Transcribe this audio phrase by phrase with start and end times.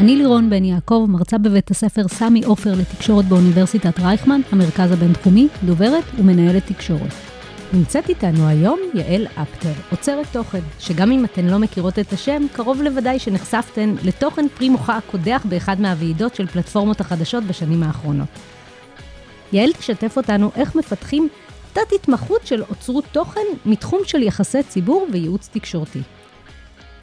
[0.00, 6.04] אני לירון בן יעקב, מרצה בבית הספר סמי עופר לתקשורת באוניברסיטת רייכמן, המרכז הבינתחומי, דוברת
[6.18, 7.12] ומנהלת תקשורת.
[7.72, 12.82] נמצאת איתנו היום יעל אפטר, עוצרת תוכן, שגם אם אתן לא מכירות את השם, קרוב
[12.82, 18.28] לוודאי שנחשפתן לתוכן פרי מוחה הקודח באחד מהוועידות של פלטפורמות החדשות בשנים האחרונות.
[19.52, 21.28] יעל תשתף אותנו איך מפתחים
[21.72, 26.00] תת התמחות של אוצרות תוכן מתחום של יחסי ציבור וייעוץ תקשורתי.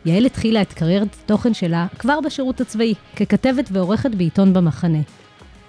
[0.06, 5.02] יעל התחילה את קריירת התוכן שלה כבר בשירות הצבאי, ככתבת ועורכת בעיתון במחנה.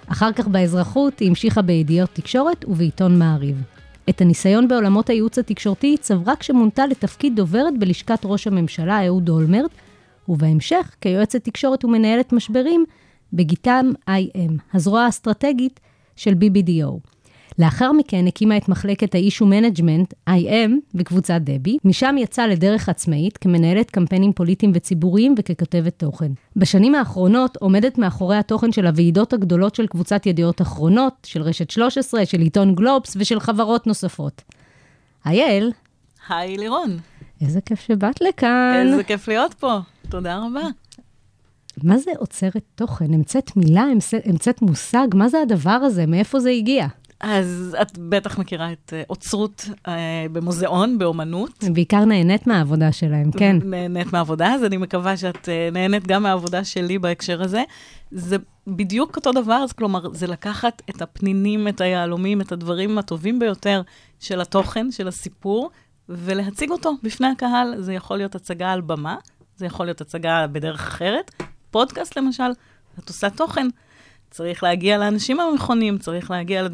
[0.07, 3.61] אחר כך באזרחות היא המשיכה בידיעות תקשורת ובעיתון מעריב.
[4.09, 9.71] את הניסיון בעולמות הייעוץ התקשורתי צברה כשמונתה לתפקיד דוברת בלשכת ראש הממשלה אהוד אולמרט,
[10.29, 12.85] ובהמשך כיועצת תקשורת ומנהלת משברים
[13.33, 15.79] בגיטם IM, הזרוע האסטרטגית
[16.15, 17.14] של BBDO.
[17.59, 23.37] לאחר מכן הקימה את מחלקת ה issue management, IM, בקבוצת דבי, משם יצאה לדרך עצמאית
[23.37, 26.31] כמנהלת קמפיינים פוליטיים וציבוריים וככתבת תוכן.
[26.55, 32.25] בשנים האחרונות עומדת מאחורי התוכן של הוועידות הגדולות של קבוצת ידיעות אחרונות, של רשת 13,
[32.25, 34.41] של עיתון גלובס ושל חברות נוספות.
[35.25, 35.71] היי
[36.29, 36.97] היי לירון,
[37.41, 38.87] איזה כיף שבאת לכאן.
[38.91, 39.77] איזה כיף להיות פה,
[40.09, 40.67] תודה רבה.
[41.83, 43.13] מה זה עוצרת תוכן?
[43.13, 43.85] המצאת מילה,
[44.25, 45.07] המצאת מושג?
[45.13, 46.05] מה זה הדבר הזה?
[46.05, 46.87] מאיפה זה הגיע?
[47.19, 51.63] אז את בטח מכירה את אה, אוצרות אה, במוזיאון, באומנות.
[51.73, 53.57] בעיקר נהנית מהעבודה שלהם, כן.
[53.63, 57.63] נהנית מהעבודה, אז אני מקווה שאת אה, נהנית גם מהעבודה שלי בהקשר הזה.
[58.11, 63.39] זה בדיוק אותו דבר, אז כלומר, זה לקחת את הפנינים, את היהלומים, את הדברים הטובים
[63.39, 63.81] ביותר
[64.19, 65.69] של התוכן, של הסיפור,
[66.09, 67.73] ולהציג אותו בפני הקהל.
[67.81, 69.15] זה יכול להיות הצגה על במה,
[69.57, 71.31] זה יכול להיות הצגה בדרך אחרת.
[71.71, 72.51] פודקאסט למשל,
[72.99, 73.67] את עושה תוכן.
[74.31, 76.67] צריך להגיע לאנשים הנכונים, צריך להגיע.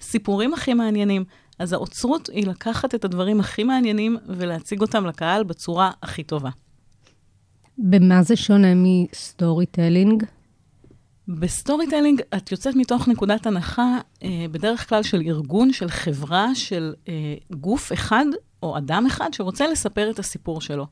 [0.00, 1.24] לסיפורים הכי מעניינים.
[1.58, 6.50] אז האוצרות היא לקחת את הדברים הכי מעניינים ולהציג אותם לקהל בצורה הכי טובה.
[7.78, 10.24] במה זה שונה מ storytelling?
[11.28, 16.94] ב storytelling את יוצאת מתוך נקודת הנחה, אה, בדרך כלל של ארגון, של חברה, של
[17.08, 18.24] אה, גוף אחד
[18.62, 20.86] או אדם אחד שרוצה לספר את הסיפור שלו.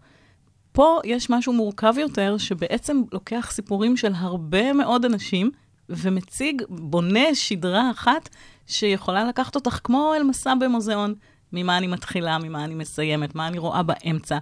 [0.72, 5.50] פה יש משהו מורכב יותר, שבעצם לוקח סיפורים של הרבה מאוד אנשים,
[5.90, 8.28] ומציג, בונה שדרה אחת
[8.66, 11.14] שיכולה לקחת אותך כמו אל מסע במוזיאון.
[11.52, 14.38] ממה אני מתחילה, ממה אני מסיימת, מה אני רואה באמצע,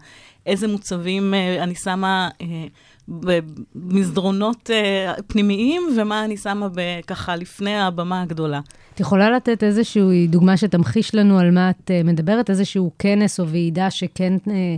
[0.47, 2.67] איזה מוצבים אה, אני שמה אה,
[3.75, 8.61] במסדרונות אה, פנימיים, ומה אני שמה ב- ככה לפני הבמה הגדולה.
[8.95, 12.51] את יכולה לתת איזושהי דוגמה שתמחיש לנו על מה את אה, מדברת?
[12.51, 14.77] איזשהו כנס או ועידה שכן אה,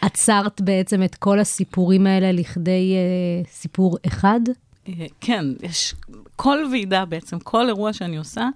[0.00, 4.40] עצרת בעצם את כל הסיפורים האלה לכדי אה, סיפור אחד?
[4.88, 5.94] אה, כן, יש
[6.36, 8.48] כל ועידה בעצם, כל אירוע שאני עושה,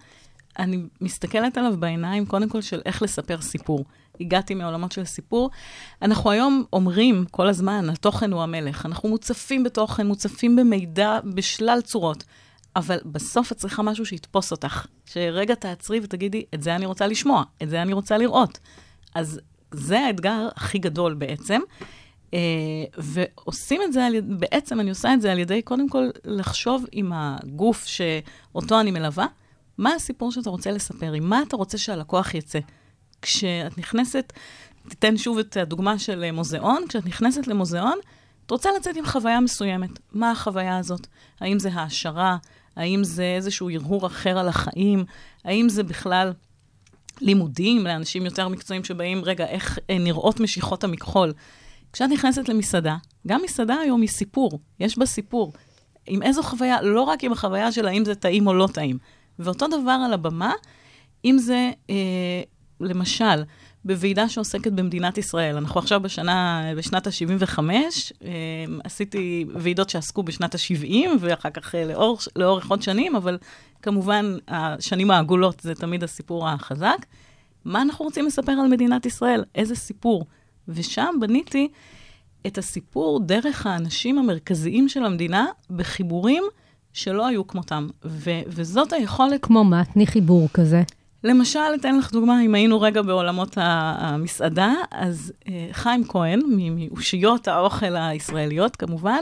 [0.59, 3.85] אני מסתכלת עליו בעיניים, קודם כל של איך לספר סיפור.
[4.21, 5.51] הגעתי מעולמות של סיפור.
[6.03, 8.87] אנחנו היום אומרים כל הזמן, התוכן הוא המלך.
[8.87, 12.25] אנחנו מוצפים בתוכן, מוצפים במידע בשלל צורות,
[12.77, 14.87] אבל בסוף את צריכה משהו שיתפוס אותך.
[15.07, 18.59] שרגע תעצרי ותגידי, את זה אני רוצה לשמוע, את זה אני רוצה לראות.
[19.15, 21.61] אז זה האתגר הכי גדול בעצם.
[22.37, 27.13] Uh, ועושים את זה, בעצם אני עושה את זה על ידי קודם כל לחשוב עם
[27.15, 29.27] הגוף שאותו אני מלווה,
[29.79, 32.59] מה הסיפור שאתה רוצה לספר, עם מה אתה רוצה שהלקוח יצא.
[33.23, 34.33] כשאת נכנסת,
[34.89, 37.99] תיתן שוב את הדוגמה של אה, מוזיאון, כשאת נכנסת למוזיאון,
[38.47, 39.91] את רוצה לצאת עם חוויה מסוימת.
[40.13, 41.07] מה החוויה הזאת?
[41.41, 42.37] האם זה העשרה?
[42.77, 45.05] האם זה איזשהו הרהור אחר על החיים?
[45.45, 46.33] האם זה בכלל
[47.21, 51.33] לימודים לאנשים יותר מקצועיים שבאים, רגע, איך אה, נראות משיכות המכחול?
[51.93, 52.97] כשאת נכנסת למסעדה,
[53.27, 55.53] גם מסעדה היום היא סיפור, יש בה סיפור.
[56.07, 58.99] עם איזו חוויה, לא רק עם החוויה של האם זה טעים או לא טעים.
[59.39, 60.53] ואותו דבר על הבמה,
[61.25, 62.43] אם זה, אה,
[62.81, 63.43] למשל,
[63.85, 65.57] בוועידה שעוסקת במדינת ישראל.
[65.57, 67.59] אנחנו עכשיו בשנה, בשנת ה-75,
[68.25, 68.31] אה,
[68.85, 73.39] עשיתי ועידות שעסקו בשנת ה-70, ואחר כך אה, לאור, לאורך עוד שנים, אבל
[73.83, 77.07] כמובן, השנים העגולות זה תמיד הסיפור החזק.
[77.65, 79.45] מה אנחנו רוצים לספר על מדינת ישראל?
[79.55, 80.27] איזה סיפור?
[80.69, 81.69] ושם בניתי
[82.47, 86.43] את הסיפור דרך האנשים המרכזיים של המדינה בחיבורים
[86.93, 87.89] שלא היו כמותם.
[88.05, 89.85] ו- וזאת היכולת כמו מה?
[89.85, 90.83] תני חיבור כזה.
[91.25, 97.97] למשל, אתן לך דוגמה, אם היינו רגע בעולמות המסעדה, אז אה, חיים כהן, מאושיות האוכל
[97.97, 99.21] הישראליות כמובן,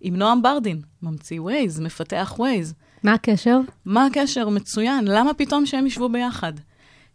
[0.00, 2.74] עם נועם ברדין, ממציא ווייז, מפתח ווייז.
[3.02, 3.60] מה הקשר?
[3.84, 4.48] מה הקשר?
[4.48, 5.04] מצוין.
[5.08, 6.52] למה פתאום שהם ישבו ביחד?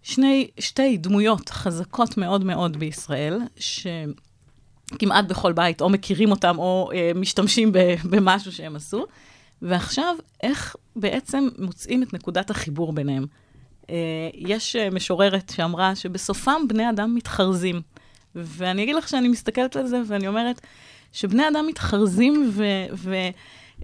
[0.08, 7.12] שני, שתי דמויות חזקות מאוד מאוד בישראל, שכמעט בכל בית או מכירים אותם או אה,
[7.16, 7.78] משתמשים ב,
[8.12, 9.06] במשהו שהם עשו,
[9.62, 13.26] ועכשיו, איך בעצם מוצאים את נקודת החיבור ביניהם?
[13.90, 13.96] אה,
[14.34, 17.82] יש אה, משוררת שאמרה שבסופם בני אדם מתחרזים.
[18.36, 20.62] ואני אגיד לך שאני מסתכלת על זה ואני אומרת
[21.14, 22.64] שבני אדם מתחרזים ו...
[22.94, 23.30] ו-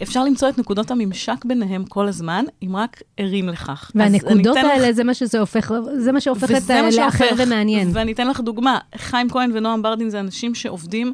[0.04, 3.92] אפשר למצוא את נקודות הממשק ביניהם כל הזמן, אם רק ערים לכך.
[3.96, 7.06] והנקודות אתן לך- האלה, זה מה שזה הופך, זה מה שהופך את וזה מה ה-
[7.06, 7.30] לאחר.
[7.38, 7.90] ומעניין.
[7.94, 11.14] ואני אתן לך דוגמה, חיים כהן ונועם ברדין זה אנשים שעובדים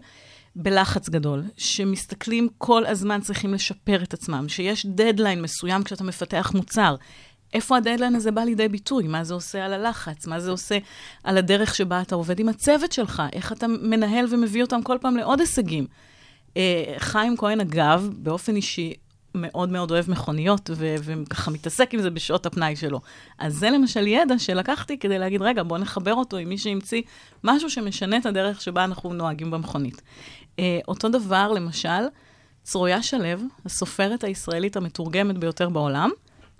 [0.55, 6.95] בלחץ גדול, שמסתכלים כל הזמן צריכים לשפר את עצמם, שיש דדליין מסוים כשאתה מפתח מוצר.
[7.53, 9.07] איפה הדדליין הזה בא לידי ביטוי?
[9.07, 10.27] מה זה עושה על הלחץ?
[10.27, 10.77] מה זה עושה
[11.23, 13.23] על הדרך שבה אתה עובד עם הצוות שלך?
[13.33, 15.85] איך אתה מנהל ומביא אותם כל פעם לעוד הישגים?
[16.57, 18.93] אה, חיים כהן, אגב, באופן אישי,
[19.35, 23.01] מאוד מאוד אוהב מכוניות, ו- וככה מתעסק עם זה בשעות הפנאי שלו.
[23.37, 27.01] אז זה למשל ידע שלקחתי כדי להגיד, רגע, בוא נחבר אותו עם מי שהמציא
[27.43, 30.01] משהו שמשנה את הדרך שבה אנחנו נוהגים במכונית.
[30.59, 32.07] אה, אותו דבר, למשל,
[32.63, 33.23] צרויה שלו,
[33.65, 36.09] הסופרת הישראלית המתורגמת ביותר בעולם,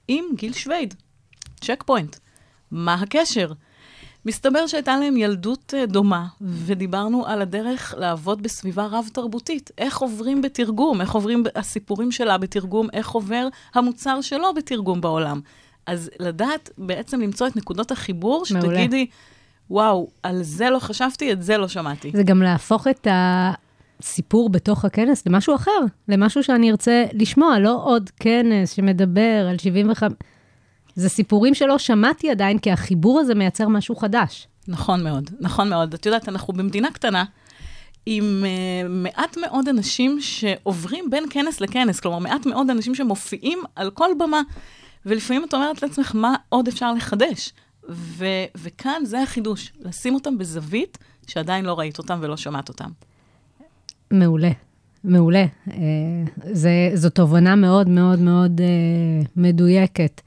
[0.07, 0.93] עם גיל שווייד,
[1.61, 2.15] צ'ק פוינט.
[2.71, 3.51] מה הקשר?
[4.25, 9.71] מסתבר שהייתה להם ילדות אה, דומה, ודיברנו על הדרך לעבוד בסביבה רב-תרבותית.
[9.77, 15.41] איך עוברים בתרגום, איך עוברים הסיפורים שלה בתרגום, איך עובר המוצר שלו בתרגום בעולם.
[15.85, 18.75] אז לדעת, בעצם למצוא את נקודות החיבור, מעולה.
[18.75, 19.05] שתגידי,
[19.69, 22.11] וואו, על זה לא חשבתי, את זה לא שמעתי.
[22.15, 28.09] זה גם להפוך את הסיפור בתוך הכנס למשהו אחר, למשהו שאני ארצה לשמוע, לא עוד
[28.19, 30.03] כנס שמדבר על 75...
[30.99, 34.47] זה סיפורים שלא שמעתי עדיין, כי החיבור הזה מייצר משהו חדש.
[34.67, 35.93] נכון מאוד, נכון מאוד.
[35.93, 37.23] את יודעת, אנחנו במדינה קטנה,
[38.05, 43.91] עם uh, מעט מאוד אנשים שעוברים בין כנס לכנס, כלומר, מעט מאוד אנשים שמופיעים על
[43.91, 44.41] כל במה,
[45.05, 47.53] ולפעמים את אומרת לעצמך, מה עוד אפשר לחדש?
[47.89, 50.97] ו- וכאן זה החידוש, לשים אותם בזווית
[51.27, 52.89] שעדיין לא ראית אותם ולא שמעת אותם.
[54.11, 54.51] מעולה,
[55.03, 55.45] מעולה.
[55.71, 55.75] אה,
[56.51, 60.21] זה, זו תובנה מאוד מאוד מאוד אה, מדויקת.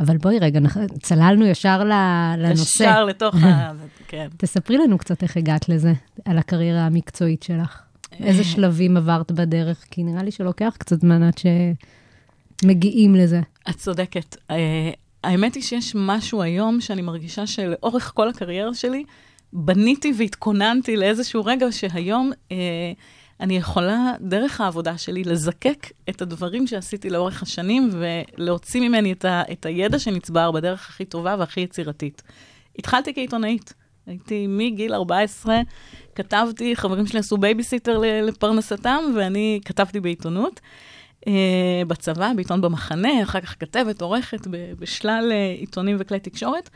[0.00, 0.60] אבל בואי רגע,
[1.02, 1.84] צללנו ישר
[2.38, 2.82] לנושא.
[2.82, 3.72] ישר לתוך ה...
[4.08, 4.28] כן.
[4.36, 5.92] תספרי לנו קצת איך הגעת לזה,
[6.24, 7.82] על הקריירה המקצועית שלך.
[8.20, 9.84] איזה שלבים עברת בדרך?
[9.90, 11.34] כי נראה לי שלוקח קצת זמן עד
[12.62, 13.40] שמגיעים לזה.
[13.70, 14.36] את צודקת.
[14.36, 14.54] אה,
[15.24, 19.04] האמת היא שיש משהו היום שאני מרגישה שלאורך כל הקריירה שלי,
[19.52, 22.52] בניתי והתכוננתי לאיזשהו רגע שהיום אה,
[23.40, 29.42] אני יכולה, דרך העבודה שלי, לזקק את הדברים שעשיתי לאורך השנים ולהוציא ממני את, ה,
[29.52, 32.22] את הידע שנצבר בדרך הכי טובה והכי יצירתית.
[32.78, 33.74] התחלתי כעיתונאית.
[34.06, 35.60] הייתי מגיל 14,
[36.14, 40.60] כתבתי, חברים שלי עשו בייביסיטר לפרנסתם, ואני כתבתי בעיתונות.
[41.28, 44.46] אה, בצבא, בעיתון במחנה, אחר כך כתבת, עורכת
[44.78, 46.70] בשלל אה, עיתונים וכלי תקשורת.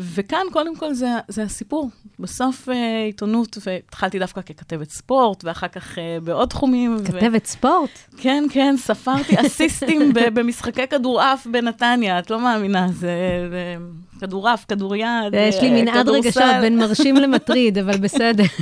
[0.00, 1.90] וכאן, קודם כל, זה, זה הסיפור.
[2.18, 6.96] בסוף אה, עיתונות, והתחלתי דווקא ככתבת ספורט, ואחר כך אה, בעוד תחומים.
[7.00, 7.90] ו- כתבת ספורט?
[8.16, 13.10] כן, כן, ספרתי אסיסטים ב- במשחקי כדורעף בנתניה, את לא מאמינה, זה,
[13.50, 13.76] זה
[14.20, 15.04] כדורעף, כדוריד,
[15.34, 16.60] יש לי אה, מנעד רגשות כדורסל.
[16.60, 18.44] בין מרשים למטריד, אבל בסדר.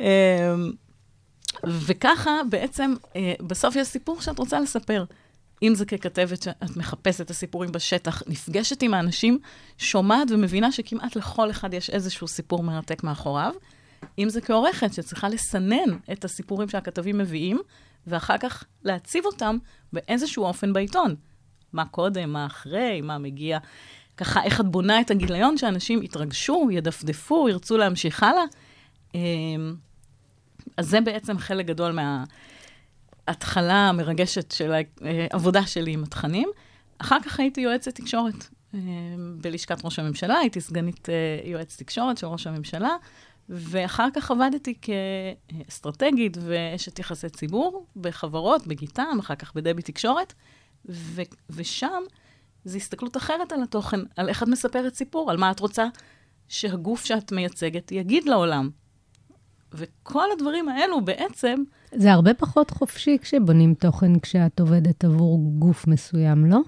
[0.00, 0.06] אמ,
[1.66, 5.04] וככה בעצם, אה, בסוף יש סיפור שאת רוצה לספר.
[5.66, 9.38] אם זה ככתבת שאת מחפשת את הסיפורים בשטח, נפגשת עם האנשים,
[9.78, 13.52] שומעת ומבינה שכמעט לכל אחד יש איזשהו סיפור מרתק מאחוריו.
[14.18, 17.60] אם זה כעורכת שצריכה לסנן את הסיפורים שהכתבים מביאים,
[18.06, 19.56] ואחר כך להציב אותם
[19.92, 21.14] באיזשהו אופן בעיתון.
[21.72, 23.58] מה קודם, מה אחרי, מה מגיע.
[24.16, 28.44] ככה, איך את בונה את הגיליון שאנשים יתרגשו, ידפדפו, ירצו להמשיך הלאה.
[29.14, 29.74] אמ,
[30.76, 31.92] אז זה בעצם חלק גדול
[33.28, 34.72] מההתחלה המרגשת של
[35.30, 36.48] העבודה שלי עם התכנים.
[36.98, 38.80] אחר כך הייתי יועצת תקשורת אה,
[39.40, 41.14] בלשכת ראש הממשלה, הייתי סגנית אה,
[41.44, 42.96] יועץ תקשורת של ראש הממשלה,
[43.48, 50.32] ואחר כך עבדתי כאסטרטגית ואשת יחסי ציבור בחברות, בגיטם, אחר כך בדבי תקשורת,
[50.88, 52.02] ו- ושם
[52.64, 55.86] זו הסתכלות אחרת על התוכן, על איך את מספרת סיפור, על מה את רוצה
[56.48, 58.70] שהגוף שאת מייצגת יגיד לעולם.
[59.72, 61.62] וכל הדברים האלו בעצם,
[61.96, 66.60] זה הרבה פחות חופשי כשבונים תוכן כשאת עובדת עבור גוף מסוים, לא?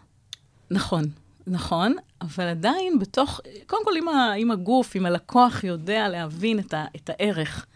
[0.70, 1.04] נכון,
[1.46, 6.74] נכון, אבל עדיין בתוך, קודם כל אם, ה, אם הגוף, אם הלקוח יודע להבין את,
[6.74, 7.66] ה, את הערך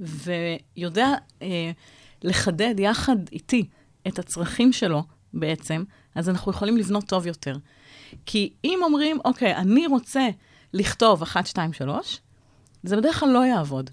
[0.00, 1.08] ויודע
[1.42, 1.70] אה,
[2.22, 3.68] לחדד יחד איתי
[4.06, 5.02] את הצרכים שלו
[5.34, 5.84] בעצם,
[6.14, 7.56] אז אנחנו יכולים לבנות טוב יותר.
[8.26, 10.28] כי אם אומרים, אוקיי, אני רוצה
[10.72, 12.20] לכתוב 1, 2, 3,
[12.82, 13.90] זה בדרך כלל לא יעבוד.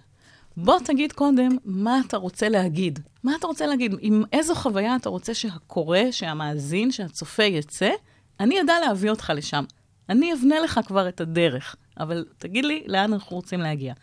[0.57, 2.99] בוא תגיד קודם מה אתה רוצה להגיד.
[3.23, 3.95] מה אתה רוצה להגיד?
[3.99, 7.89] עם איזו חוויה אתה רוצה שהקורא, שהמאזין, שהצופה יצא,
[8.39, 9.63] אני אדע להביא אותך לשם.
[10.09, 13.93] אני אבנה לך כבר את הדרך, אבל תגיד לי לאן אנחנו רוצים להגיע.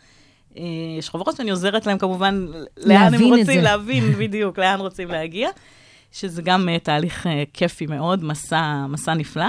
[0.57, 0.63] אה,
[0.99, 2.45] יש חברות שאני עוזרת להם כמובן,
[2.77, 3.61] לאן הם רוצים.
[3.61, 5.49] להבין בדיוק לאן רוצים להגיע,
[6.11, 9.45] שזה גם אה, תהליך אה, כיפי מאוד, מסע, מסע נפלא.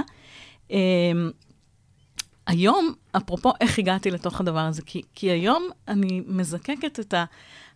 [2.47, 7.15] היום, אפרופו איך הגעתי לתוך הדבר הזה, כי, כי היום אני מזקקת את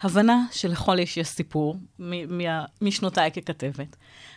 [0.03, 2.41] ההבנה שלכל איש יש סיפור, מ-
[2.83, 3.97] משנותיי ככתבת.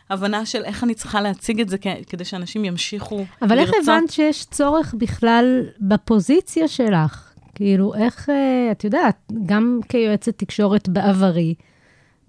[0.09, 3.89] הבנה של איך אני צריכה להציג את זה כ- כדי שאנשים ימשיכו אבל איך לרצות.
[3.89, 7.33] הבנת שיש צורך בכלל בפוזיציה שלך?
[7.55, 11.53] כאילו, איך, אה, את יודעת, גם כיועצת תקשורת בעברי,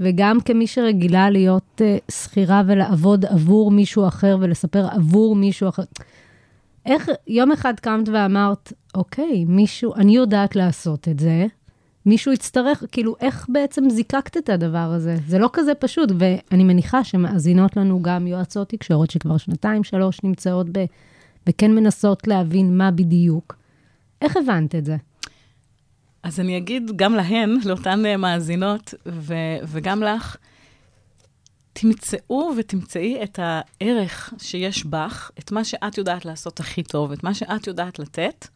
[0.01, 5.83] וגם כמי שרגילה להיות אה, שכירה ולעבוד עבור מישהו אחר ולספר עבור מישהו אחר,
[6.87, 11.47] איך יום אחד קמת ואמרת, אוקיי, מישהו, אני יודעת לעשות את זה,
[12.07, 15.17] מישהו יצטרך, כאילו, איך בעצם זיקקת את הדבר הזה?
[15.27, 20.67] זה לא כזה פשוט, ואני מניחה שמאזינות לנו גם יועצות תקשורת שכבר שנתיים, שלוש נמצאות
[20.73, 20.85] ב...
[21.47, 23.57] וכן מנסות להבין מה בדיוק.
[24.23, 24.97] איך הבנת את זה?
[26.23, 30.37] אז אני אגיד גם להן, לאותן אה, מאזינות, ו- וגם לך,
[31.73, 37.35] תמצאו ותמצאי את הערך שיש בך, את מה שאת יודעת לעשות הכי טוב, את מה
[37.35, 38.49] שאת יודעת לתת,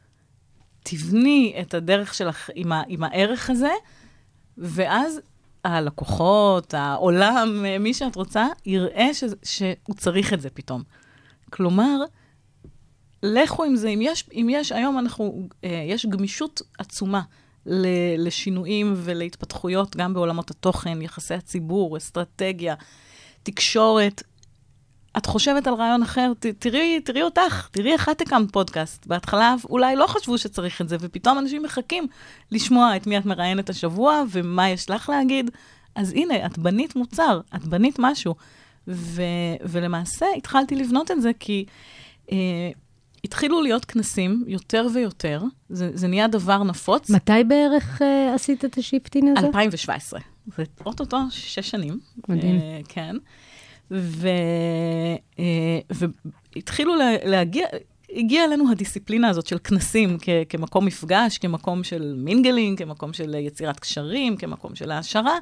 [0.83, 3.73] תבני את הדרך שלך עם, ה- עם הערך הזה,
[4.59, 5.21] ואז
[5.65, 10.83] הלקוחות, העולם, מי שאת רוצה, יראה ש- שהוא צריך את זה פתאום.
[11.51, 12.01] כלומר,
[13.23, 17.23] לכו עם זה, אם יש, אם יש היום אנחנו, אה, יש גמישות עצומה
[18.19, 22.75] לשינויים ולהתפתחויות גם בעולמות התוכן, יחסי הציבור, אסטרטגיה,
[23.47, 24.23] תקשורת.
[25.17, 29.07] את חושבת על רעיון אחר, ת, תראי, תראי אותך, תראי איך את הקמת פודקאסט.
[29.07, 32.07] בהתחלה אולי לא חשבו שצריך את זה, ופתאום אנשים מחכים
[32.53, 35.51] לשמוע את מי את מראיינת השבוע ומה יש לך להגיד.
[35.95, 38.35] אז הנה, את בנית מוצר, את בנית משהו.
[38.89, 39.23] ו,
[39.61, 41.65] ולמעשה התחלתי לבנות את זה כי
[42.33, 42.37] אה,
[43.25, 47.11] התחילו להיות כנסים יותר ויותר, זה, זה נהיה דבר נפוץ.
[47.11, 49.47] מתי בערך אה, עשית את ה shifting הזה?
[49.47, 50.21] 2017.
[50.57, 52.01] זה אוטוטו שש שנים.
[52.29, 52.61] מדהים.
[52.61, 53.17] אה, כן.
[53.91, 54.29] ו,
[55.39, 55.45] אה,
[56.55, 57.67] והתחילו לה, להגיע,
[58.13, 63.81] הגיעה אלינו הדיסציפלינה הזאת של כנסים כ, כמקום מפגש, כמקום של mingling, כמקום של יצירת
[63.81, 65.39] קשרים, כמקום של העשרה.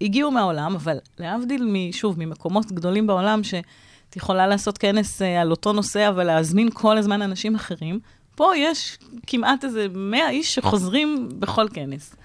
[0.00, 5.72] הגיעו מהעולם, אבל להבדיל, שוב, ממקומות גדולים בעולם, שאת יכולה לעשות כנס אה, על אותו
[5.72, 8.00] נושא, אבל להזמין כל הזמן אנשים אחרים,
[8.34, 12.16] פה יש כמעט איזה 100 איש שחוזרים בכל כנס.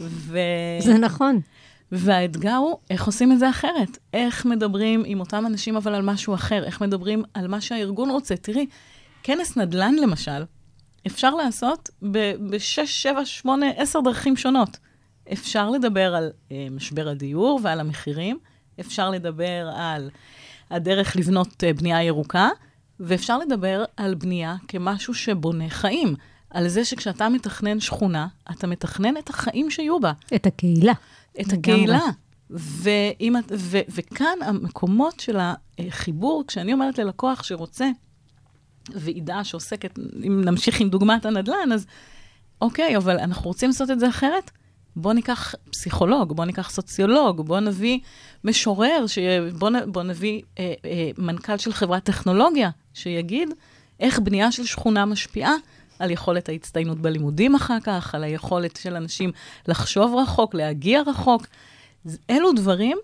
[0.00, 0.38] ו...
[0.80, 1.40] זה נכון.
[1.92, 3.98] והאתגר הוא איך עושים את זה אחרת.
[4.12, 6.64] איך מדברים עם אותם אנשים, אבל על משהו אחר.
[6.64, 8.36] איך מדברים על מה שהארגון רוצה.
[8.36, 8.66] תראי,
[9.22, 10.44] כנס נדל"ן, למשל,
[11.06, 14.78] אפשר לעשות ב-6, 7, 8, 10 דרכים שונות.
[15.32, 18.38] אפשר לדבר על אה, משבר הדיור ועל המחירים,
[18.80, 20.10] אפשר לדבר על
[20.70, 22.48] הדרך לבנות אה, בנייה ירוקה,
[23.00, 26.14] ואפשר לדבר על בנייה כמשהו שבונה חיים.
[26.52, 30.12] על זה שכשאתה מתכנן שכונה, אתה מתכנן את החיים שיהיו בה.
[30.34, 30.92] את הקהילה.
[31.40, 31.52] את.
[31.52, 32.00] הקהילה.
[32.50, 35.38] ואם, את- ו, וכאן המקומות של
[35.78, 37.90] החיבור, כשאני אומרת ללקוח שרוצה
[38.94, 41.86] ועידה שעוסקת, אם נמשיך עם דוגמת הנדל"ן, אז
[42.60, 44.50] אוקיי, אבל אנחנו רוצים לעשות את זה אחרת?
[44.96, 47.98] בוא ניקח פסיכולוג, בוא ניקח סוציולוג, בוא נביא
[48.44, 53.48] משורר, שיה, בוא, נ, בוא נביא אה, אה, מנכ"ל של חברת טכנולוגיה, שיגיד
[54.00, 55.54] איך בנייה של שכונה משפיעה
[56.02, 59.30] על יכולת ההצטיינות בלימודים אחר כך, על היכולת של אנשים
[59.68, 61.46] לחשוב רחוק, להגיע רחוק.
[62.30, 62.98] אלו דברים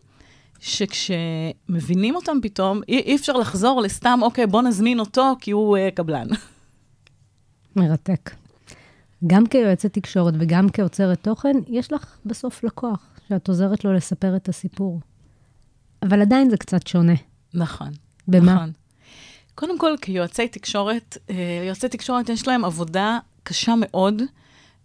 [0.61, 5.91] שכשמבינים אותם פתאום, אי, אי אפשר לחזור לסתם, אוקיי, בוא נזמין אותו כי הוא אה,
[5.91, 6.27] קבלן.
[7.77, 8.31] מרתק.
[9.27, 14.49] גם כיועצת תקשורת וגם כאוצרת תוכן, יש לך בסוף לקוח, שאת עוזרת לו לספר את
[14.49, 15.01] הסיפור.
[16.03, 17.15] אבל עדיין זה קצת שונה.
[17.55, 17.91] נכון.
[18.29, 18.55] במה?
[18.55, 18.73] נכון.
[19.59, 24.23] קודם כל, כיועצי תקשורת, אה, יועצי תקשורת יש להם עבודה קשה מאוד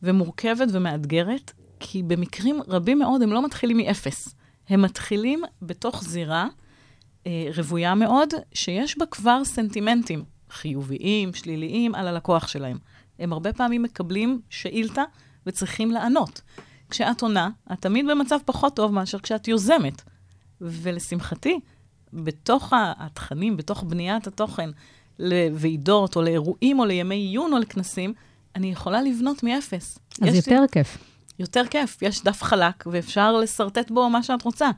[0.04, 4.36] ומורכבת ומאתגרת, כי במקרים רבים מאוד הם לא מתחילים מאפס.
[4.70, 6.48] הם מתחילים בתוך זירה
[7.28, 12.78] אה, רוויה מאוד, שיש בה כבר סנטימנטים חיוביים, שליליים, על הלקוח שלהם.
[13.20, 15.04] הם הרבה פעמים מקבלים שאילתה
[15.46, 16.42] וצריכים לענות.
[16.90, 20.02] כשאת עונה, את תמיד במצב פחות טוב מאשר כשאת יוזמת.
[20.62, 21.60] ולשמחתי,
[22.14, 24.70] בתוך התכנים, בתוך בניית התוכן
[25.20, 28.14] לוועידות או לאירועים או לימי עיון או לכנסים,
[28.56, 30.00] אני יכולה לבנות מאפס.
[30.22, 30.98] אז יש לי- יותר כיף.
[31.40, 34.70] יותר כיף, יש דף חלק ואפשר לשרטט בו מה שאת רוצה.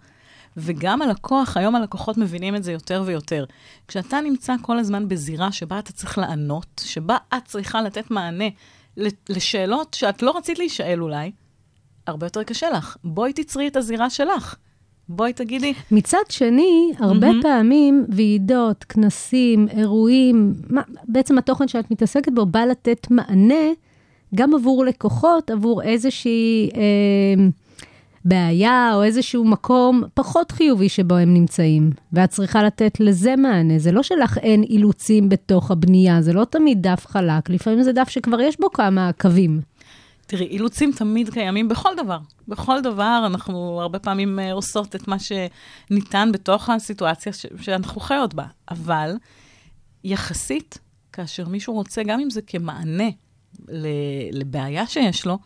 [0.58, 3.46] וגם הלקוח, היום הלקוחות מבינים את זה יותר ויותר.
[3.88, 8.46] כשאתה נמצא כל הזמן בזירה שבה אתה צריך לענות, שבה את צריכה לתת מענה
[9.30, 11.32] לשאלות שאת לא רצית להישאל אולי,
[12.08, 12.98] הרבה יותר קשה לך.
[13.04, 14.56] בואי תצרי את הזירה שלך.
[15.10, 17.42] בואי תגידי, מצד שני, הרבה מהמם.
[17.42, 23.66] פעמים ועידות, כנסים, אירועים, מה, בעצם התוכן שאת מתעסקת בו בא לתת מענה
[24.36, 27.46] גם עבור לקוחות, עבור איזושהי אה,
[28.26, 31.92] בעיה או איזשהו מקום פחות חיובי שבו הם נמצאים.
[32.14, 33.80] ואת צריכה לתת לזה מענה.
[33.80, 38.10] זה לא שלך אין אילוצים בתוך הבנייה, זה לא תמיד דף חלק, לפעמים זה דף
[38.10, 39.62] שכבר יש בו כמה קווים.
[40.28, 42.18] תראי, אילוצים תמיד קיימים בכל דבר.
[42.48, 48.46] בכל דבר אנחנו הרבה פעמים אה, עושות את מה שניתן בתוך הסיטואציה שאנחנו חיות בה.
[48.70, 49.16] אבל
[50.04, 50.78] יחסית,
[51.14, 53.10] כאשר מישהו רוצה, גם אם זה כמענה
[54.32, 55.38] לבעיה שיש לו,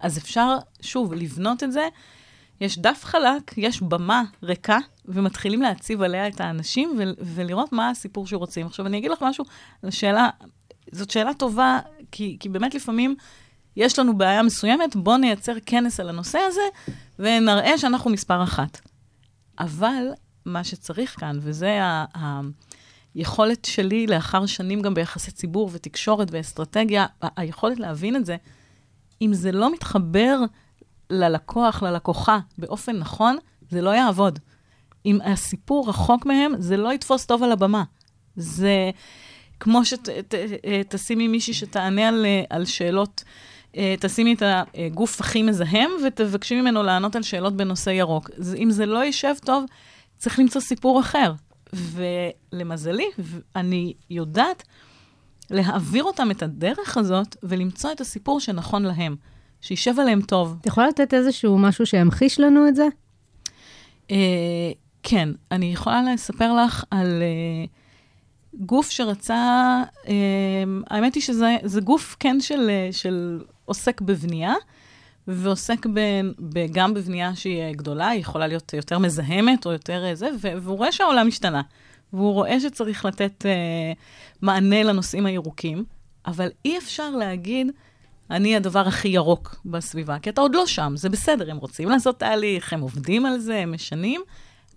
[0.00, 1.88] אז אפשר, שוב, לבנות את זה.
[2.60, 8.66] יש דף חלק, יש במה ריקה, ומתחילים להציב עליה את האנשים ולראות מה הסיפור שרוצים.
[8.66, 9.44] עכשיו, אני אגיד לך משהו,
[9.82, 10.28] השאלה,
[10.92, 11.78] זאת שאלה טובה,
[12.10, 13.16] כי, כי באמת לפעמים
[13.76, 16.60] יש לנו בעיה מסוימת, בואו נייצר כנס על הנושא הזה,
[17.18, 18.80] ונראה שאנחנו מספר אחת.
[19.58, 20.06] אבל
[20.46, 22.40] מה שצריך כאן, וזה ה- ה-
[23.14, 28.36] היכולת שלי לאחר שנים גם ביחסי ציבור ותקשורת ואסטרטגיה, ה- היכולת להבין את זה,
[29.22, 30.38] אם זה לא מתחבר
[31.10, 33.36] ללקוח, ללקוחה, באופן נכון,
[33.70, 34.38] זה לא יעבוד.
[35.06, 37.84] אם הסיפור רחוק מהם, זה לא יתפוס טוב על הבמה.
[38.36, 38.90] זה
[39.60, 43.24] כמו שתשימי מישהי שתענה על, על שאלות,
[44.00, 44.42] תשימי את
[44.74, 48.30] הגוף הכי מזהם ותבקשי ממנו לענות על שאלות בנושא ירוק.
[48.56, 49.64] אם זה לא יישב טוב,
[50.18, 51.32] צריך למצוא סיפור אחר.
[51.72, 53.06] ולמזלי,
[53.56, 54.62] אני יודעת
[55.50, 59.16] להעביר אותם את הדרך הזאת ולמצוא את הסיפור שנכון להם,
[59.60, 60.56] שישב עליהם טוב.
[60.60, 62.86] את יכולה לתת איזשהו משהו שימחיש לנו את זה?
[64.10, 67.64] אה, כן, אני יכולה לספר לך על אה,
[68.54, 70.14] גוף שרצה, אה,
[70.90, 74.54] האמת היא שזה זה גוף כן של, אה, של עוסק בבנייה,
[75.28, 76.00] ועוסק ב,
[76.38, 80.28] ב, גם בבנייה שהיא אה, גדולה, היא יכולה להיות יותר מזהמת או יותר אה, זה,
[80.40, 81.62] והוא רואה שהעולם השתנה.
[82.12, 83.92] והוא רואה שצריך לתת אה,
[84.42, 85.84] מענה לנושאים הירוקים,
[86.26, 87.72] אבל אי אפשר להגיד,
[88.30, 92.18] אני הדבר הכי ירוק בסביבה, כי אתה עוד לא שם, זה בסדר, הם רוצים לעשות
[92.18, 94.20] תהליך, הם עובדים על זה, הם משנים,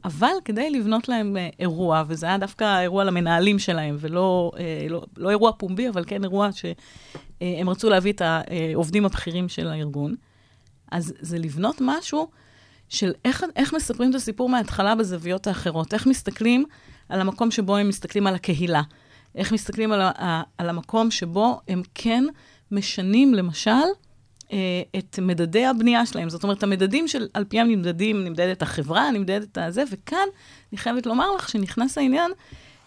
[0.03, 5.05] אבל כדי לבנות להם אה, אירוע, וזה היה דווקא אירוע למנהלים שלהם, ולא אה, לא,
[5.17, 10.15] לא אירוע פומבי, אבל כן אירוע שהם רצו להביא את העובדים הבכירים של הארגון,
[10.91, 12.29] אז זה לבנות משהו
[12.89, 16.65] של איך, איך מספרים את הסיפור מההתחלה בזוויות האחרות, איך מסתכלים
[17.09, 18.81] על המקום שבו הם מסתכלים על הקהילה,
[19.35, 20.01] איך מסתכלים על,
[20.57, 22.23] על המקום שבו הם כן
[22.71, 24.08] משנים, למשל, אה,
[24.97, 26.29] את מדדי הבנייה שלהם.
[26.29, 30.27] זאת אומרת, המדדים של, על פי הנמדדים, נמדדת החברה, נמדדת הזה, וכאן
[30.71, 32.31] אני חייבת לומר לך שנכנס העניין,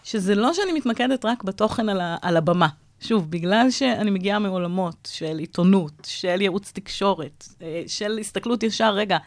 [0.03, 2.67] שזה לא שאני מתמקדת רק בתוכן על, ה, על הבמה.
[2.99, 9.17] שוב, בגלל שאני מגיעה מעולמות של עיתונות, של ייעוץ תקשורת, אה, של הסתכלות ישר, רגע,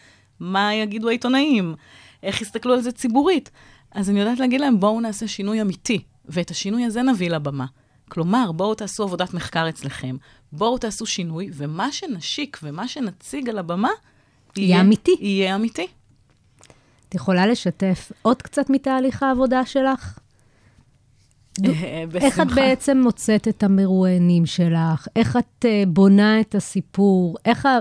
[0.41, 1.75] מה יגידו העיתונאים?
[2.23, 3.51] איך יסתכלו על זה ציבורית?
[3.93, 7.67] אז אני יודעת להגיד להם, בואו נעשה שינוי אמיתי, ואת השינוי הזה נביא לבמה.
[8.09, 10.17] כלומר, בואו תעשו עבודת מחקר אצלכם,
[10.57, 13.91] בואו תעשו שינוי, ומה שנשיק ומה שנציג על הבמה,
[14.57, 15.17] יהיה אמיתי.
[15.21, 15.87] יהיה אמיתי.
[17.09, 20.19] את יכולה לשתף עוד קצת מתהליך העבודה שלך?
[21.65, 22.55] אה, איך את בשמחה.
[22.55, 25.09] בעצם מוצאת את המרואיינים שלך?
[25.17, 27.37] איך את uh, בונה את הסיפור?
[27.45, 27.79] איך ה...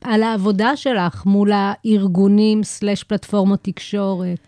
[0.00, 4.38] על העבודה שלך מול הארגונים סלש פלטפורמות תקשורת?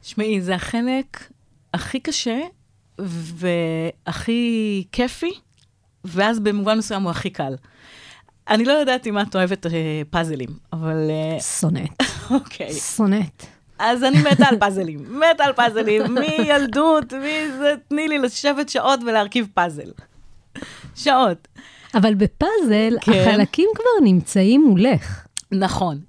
[0.00, 1.28] תשמעי, זה החלק
[1.74, 2.40] הכי קשה
[2.98, 5.30] והכי כיפי,
[6.04, 7.54] ואז במובן מסוים הוא הכי קל.
[8.48, 9.70] אני לא יודעת אם את אוהבת אה,
[10.10, 12.72] פאזלים, אבל אה, שונאת, אוקיי.
[12.72, 13.46] שונאת.
[13.78, 19.00] אז אני מתה על פאזלים, מתה על פאזלים, מילדות, מי זה, תני לי לשבת שעות
[19.06, 19.90] ולהרכיב פאזל.
[20.96, 21.48] שעות.
[21.94, 23.12] אבל בפאזל, כן.
[23.12, 25.26] החלקים כבר נמצאים מולך.
[25.52, 26.00] נכון.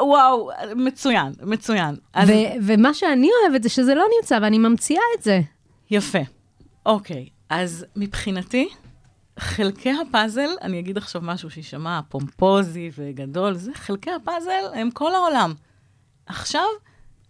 [0.00, 1.96] וואו, מצוין, מצוין.
[2.14, 2.28] אז
[2.62, 5.40] ומה שאני אוהבת זה שזה לא נמצא, ואני ממציאה את זה.
[5.90, 6.18] יפה.
[6.86, 8.68] אוקיי, אז מבחינתי,
[9.38, 15.54] חלקי הפאזל, אני אגיד עכשיו משהו שיישמע פומפוזי וגדול, זה חלקי הפאזל הם כל העולם.
[16.26, 16.66] עכשיו,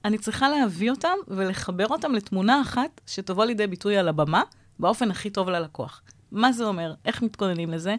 [0.04, 4.42] אני צריכה להביא אותם ולחבר אותם לתמונה אחת שתבוא לידי ביטוי על הבמה
[4.78, 6.02] באופן הכי טוב ללקוח.
[6.32, 6.94] מה זה אומר?
[7.04, 7.94] איך מתכוננים לזה?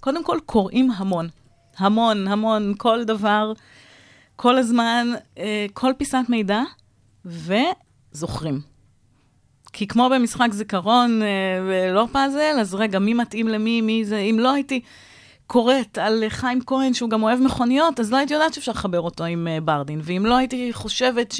[0.00, 1.28] קודם כל, קוראים המון.
[1.76, 3.52] המון, המון, כל דבר,
[4.36, 5.06] כל הזמן,
[5.38, 6.62] אה, כל פיסת מידע,
[7.24, 8.69] וזוכרים.
[9.72, 11.28] כי כמו במשחק זיכרון אה,
[11.68, 14.80] ולא פאזל, אז רגע, מי מתאים למי, מי זה, אם לא הייתי
[15.46, 19.24] קוראת על חיים כהן, שהוא גם אוהב מכוניות, אז לא הייתי יודעת שאפשר לחבר אותו
[19.24, 20.00] עם אה, ברדין.
[20.02, 21.34] ואם לא הייתי חושבת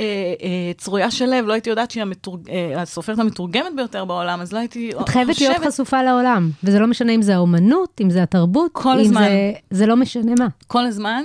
[0.00, 0.04] אה,
[0.42, 2.50] אה, צרויה שלו, לא הייתי יודעת שהיא המתורג...
[2.50, 6.86] אה, הסופרת המתורגמת ביותר בעולם, אז לא הייתי את חייבת להיות חשופה לעולם, וזה לא
[6.86, 9.20] משנה אם זה האומנות, אם זה התרבות, כל אם הזמן.
[9.20, 10.48] זה, זה לא משנה מה.
[10.66, 11.22] כל הזמן.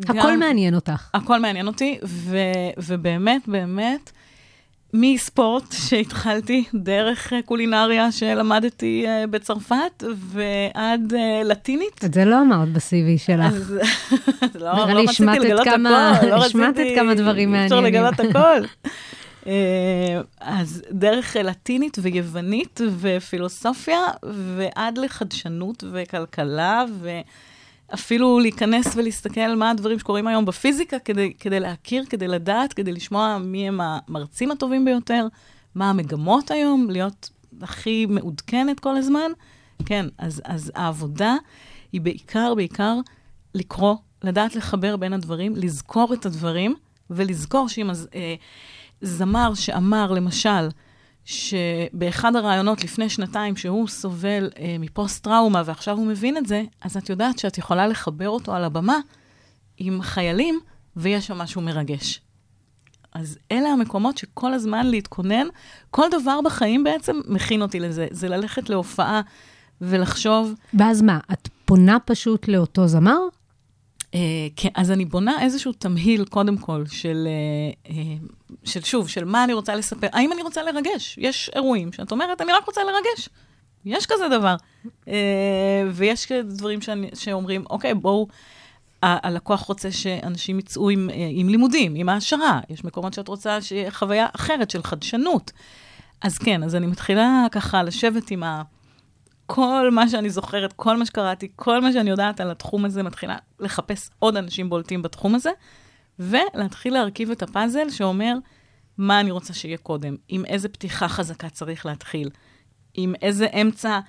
[0.00, 0.18] גם...
[0.18, 1.10] הכל מעניין אותך.
[1.14, 2.38] הכל מעניין אותי, ו,
[2.78, 4.12] ובאמת, באמת,
[4.94, 12.04] מספורט שהתחלתי, דרך אה, קולינריה שלמדתי אה, בצרפת, ועד אה, לטינית.
[12.04, 13.52] את זה לא אמרת ב-CV שלך.
[13.52, 13.72] אז
[14.54, 18.02] לא, לא רציתי השמטת לגלות כמה- הכל, לא השמטת רציתי- כמה דברים אי אפשר מעניינים.
[18.04, 18.62] לגלות הכל.
[20.40, 24.00] אז דרך לטינית ויוונית ופילוסופיה,
[24.56, 26.84] ועד לחדשנות וכלכלה,
[27.90, 33.38] ואפילו להיכנס ולהסתכל מה הדברים שקורים היום בפיזיקה, כדי, כדי להכיר, כדי לדעת, כדי לשמוע
[33.38, 35.26] מי הם המרצים הטובים ביותר,
[35.74, 37.30] מה המגמות היום, להיות
[37.62, 39.30] הכי מעודכנת כל הזמן.
[39.86, 41.36] כן, אז, אז העבודה
[41.92, 42.94] היא בעיקר, בעיקר
[43.54, 46.74] לקרוא, לדעת לחבר בין הדברים, לזכור את הדברים,
[47.10, 48.34] ולזכור שאם אז, אה,
[49.00, 50.68] זמר שאמר, למשל,
[51.28, 57.10] שבאחד הראיונות לפני שנתיים שהוא סובל אה, מפוסט-טראומה ועכשיו הוא מבין את זה, אז את
[57.10, 58.98] יודעת שאת יכולה לחבר אותו על הבמה
[59.76, 60.60] עם חיילים,
[60.96, 62.20] ויש שם משהו מרגש.
[63.14, 65.46] אז אלה המקומות שכל הזמן להתכונן,
[65.90, 68.06] כל דבר בחיים בעצם מכין אותי לזה.
[68.10, 69.20] זה ללכת להופעה
[69.80, 73.18] ולחשוב, ואז מה, את פונה פשוט לאותו זמר?
[74.14, 78.14] אה, כן, אז אני בונה איזשהו תמהיל, קודם כל, של, אה, אה,
[78.64, 80.06] של שוב, של מה אני רוצה לספר.
[80.12, 81.18] האם אני רוצה לרגש?
[81.18, 83.28] יש אירועים שאת אומרת, אני רק רוצה לרגש.
[83.84, 84.56] יש כזה דבר.
[85.92, 88.28] ויש דברים שאני, שאומרים, אוקיי, בואו,
[89.02, 92.60] הלקוח רוצה שאנשים יצאו עם, עם לימודים, עם העשרה.
[92.70, 95.52] יש מקומות שאת רוצה שיהיה חוויה אחרת של חדשנות.
[96.22, 98.62] אז כן, אז אני מתחילה ככה לשבת עם ה...
[99.50, 103.36] כל מה שאני זוכרת, כל מה שקראתי, כל מה שאני יודעת על התחום הזה, מתחילה
[103.60, 105.50] לחפש עוד אנשים בולטים בתחום הזה,
[106.18, 108.34] ולהתחיל להרכיב את הפאזל שאומר
[108.98, 112.30] מה אני רוצה שיהיה קודם, עם איזה פתיחה חזקה צריך להתחיל,
[112.94, 114.00] עם איזה אמצע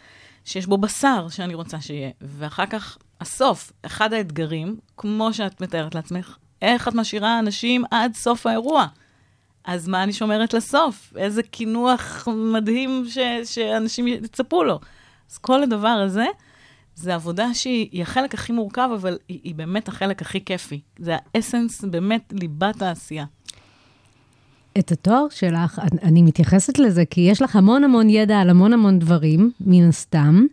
[0.46, 6.38] שיש בו בשר שאני רוצה שיהיה, ואחר כך, הסוף, אחד האתגרים, כמו שאת מתארת לעצמך,
[6.62, 8.86] איך את משאירה אנשים עד סוף האירוע.
[9.64, 11.14] אז מה אני שומרת לסוף?
[11.18, 14.80] איזה קינוח מדהים ש, שאנשים יצפו לו.
[15.32, 16.26] אז כל הדבר הזה,
[16.96, 20.82] זה עבודה שהיא היא החלק הכי מורכב, אבל היא, היא באמת החלק הכי כיפי.
[21.00, 23.26] זה האסנס, באמת ליבת העשייה.
[24.80, 29.00] את התואר שלך, אני- מתייחסת לזה כי יש לך המון המון ידע על המון המון
[29.00, 30.46] דברים, מן הסתם,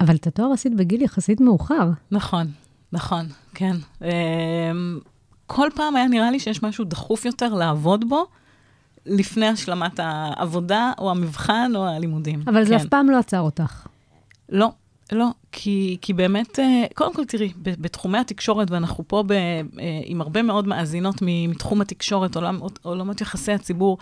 [0.00, 1.90] אבל את התואר עשית בגיל יחסית מאוחר.
[2.10, 2.46] נכון,
[2.92, 3.76] נכון, כן.
[4.02, 4.08] אמ,
[5.46, 8.26] כל פעם היה נראה לי שיש משהו דחוף יותר לעבוד בו,
[9.06, 12.42] לפני השלמת העבודה, או המבחן, או הלימודים.
[12.46, 12.80] אבל זה כן.
[12.80, 13.86] אף פעם לא עצר אותך.
[14.48, 14.68] לא,
[15.12, 19.60] לא, כי, כי באמת, אה, קודם כל תראי, בתחומי התקשורת, ואנחנו פה ב, אה,
[20.04, 23.98] עם הרבה מאוד מאזינות מתחום התקשורת, עולם, עולמות יחסי הציבור,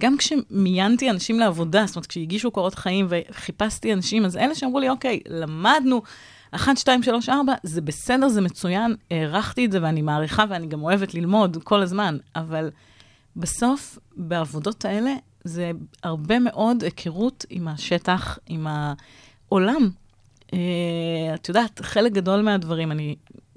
[0.00, 4.88] גם כשמיינתי אנשים לעבודה, זאת אומרת, כשהגישו קורות חיים וחיפשתי אנשים, אז אלה שאמרו לי,
[4.88, 6.02] אוקיי, למדנו,
[6.50, 10.82] 1, 2, 3, 4, זה בסדר, זה מצוין, הערכתי את זה ואני מעריכה ואני גם
[10.82, 12.70] אוהבת ללמוד כל הזמן, אבל
[13.36, 15.70] בסוף, בעבודות האלה, זה
[16.02, 18.94] הרבה מאוד היכרות עם השטח, עם העולם.
[20.46, 20.54] Uh,
[21.34, 23.16] את יודעת, חלק גדול מהדברים, אני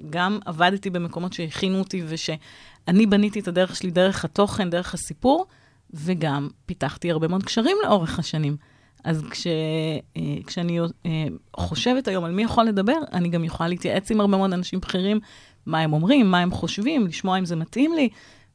[0.09, 5.45] גם עבדתי במקומות שהכינו אותי ושאני בניתי את הדרך שלי דרך התוכן, דרך הסיפור,
[5.93, 8.57] וגם פיתחתי הרבה מאוד קשרים לאורך השנים.
[9.03, 11.07] אז כש, uh, כשאני uh,
[11.55, 15.19] חושבת היום על מי יכול לדבר, אני גם יכולה להתייעץ עם הרבה מאוד אנשים בכירים,
[15.65, 18.09] מה הם אומרים, מה הם חושבים, לשמוע אם זה מתאים לי,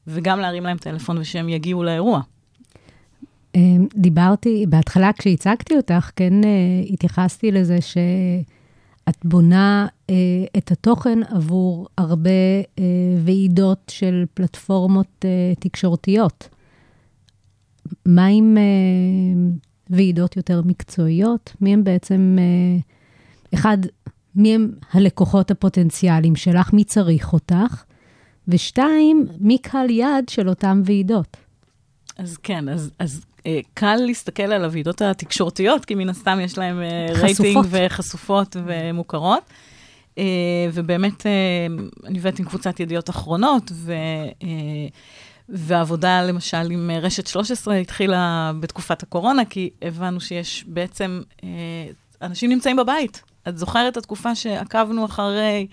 [0.06, 2.20] וגם להרים להם טלפון ושהם יגיעו לאירוע.
[3.56, 3.60] אה,
[3.94, 6.48] דיברתי, בהתחלה כשהצגתי אותך, כן אה,
[6.90, 10.14] התייחסתי לזה שאת בונה אה,
[10.56, 12.30] את התוכן עבור הרבה
[12.78, 12.84] אה,
[13.24, 15.24] ועידות של פלטפורמות
[15.58, 16.48] תקשורתיות.
[18.06, 18.56] מה עם
[19.90, 21.56] ועידות יותר מקצועיות?
[21.60, 22.36] מי הם בעצם,
[23.54, 23.78] אחד,
[24.34, 26.72] מי הם הלקוחות הפוטנציאליים שלך?
[26.72, 27.84] מי צריך אותך?
[28.48, 31.36] ושתיים, מי קהל יעד של אותן ועידות?
[32.18, 33.24] אז כן, אז, אז
[33.74, 37.66] קל להסתכל על הוועידות התקשורתיות, כי מן הסתם יש להן אה, רייטינג חשופות.
[37.70, 39.42] וחשופות ומוכרות.
[40.18, 40.24] אה,
[40.72, 41.32] ובאמת, אה,
[42.04, 43.92] אני עובדת עם קבוצת ידיעות אחרונות, ו,
[44.42, 44.48] אה,
[45.48, 51.48] והעבודה למשל עם אה, רשת 13 התחילה בתקופת הקורונה, כי הבנו שיש בעצם, אה,
[52.22, 53.22] אנשים נמצאים בבית.
[53.48, 55.66] את זוכרת את התקופה שעקבנו אחרי...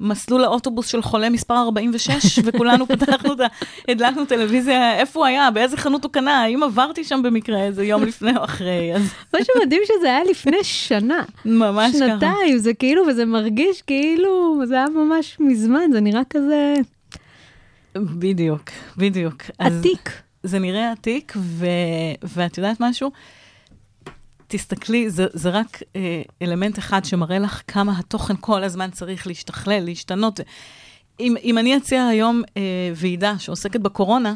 [0.00, 3.46] מסלול האוטובוס של חולה מספר 46, וכולנו פתחנו את ה...
[3.88, 8.02] הדלקנו טלוויזיה, איפה הוא היה, באיזה חנות הוא קנה, האם עברתי שם במקרה איזה יום
[8.02, 9.02] לפני או אחרי, אז
[9.34, 11.22] מה שמדהים שזה היה לפני שנה.
[11.44, 11.98] ממש ככה.
[11.98, 16.74] שנתיים, זה כאילו, וזה מרגיש כאילו, זה היה ממש מזמן, זה נראה כזה...
[17.96, 19.42] בדיוק, בדיוק.
[19.58, 20.10] עתיק.
[20.42, 21.66] זה נראה עתיק, ו...
[22.22, 23.10] ואת יודעת משהו?
[24.48, 29.84] תסתכלי, זה, זה רק אה, אלמנט אחד שמראה לך כמה התוכן כל הזמן צריך להשתכלל,
[29.84, 30.40] להשתנות.
[31.20, 32.62] אם, אם אני אציע היום אה,
[32.94, 34.34] ועידה שעוסקת בקורונה,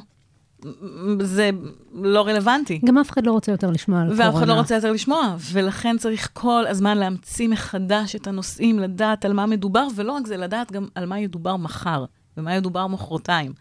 [1.20, 1.50] זה
[1.94, 2.80] לא רלוונטי.
[2.84, 4.28] גם אף אחד לא רוצה יותר לשמוע על קורונה.
[4.28, 9.24] ואף אחד לא רוצה יותר לשמוע, ולכן צריך כל הזמן להמציא מחדש את הנושאים, לדעת
[9.24, 12.04] על מה מדובר, ולא רק זה, לדעת גם על מה ידובר מחר,
[12.36, 13.52] ומה ידובר מחרתיים.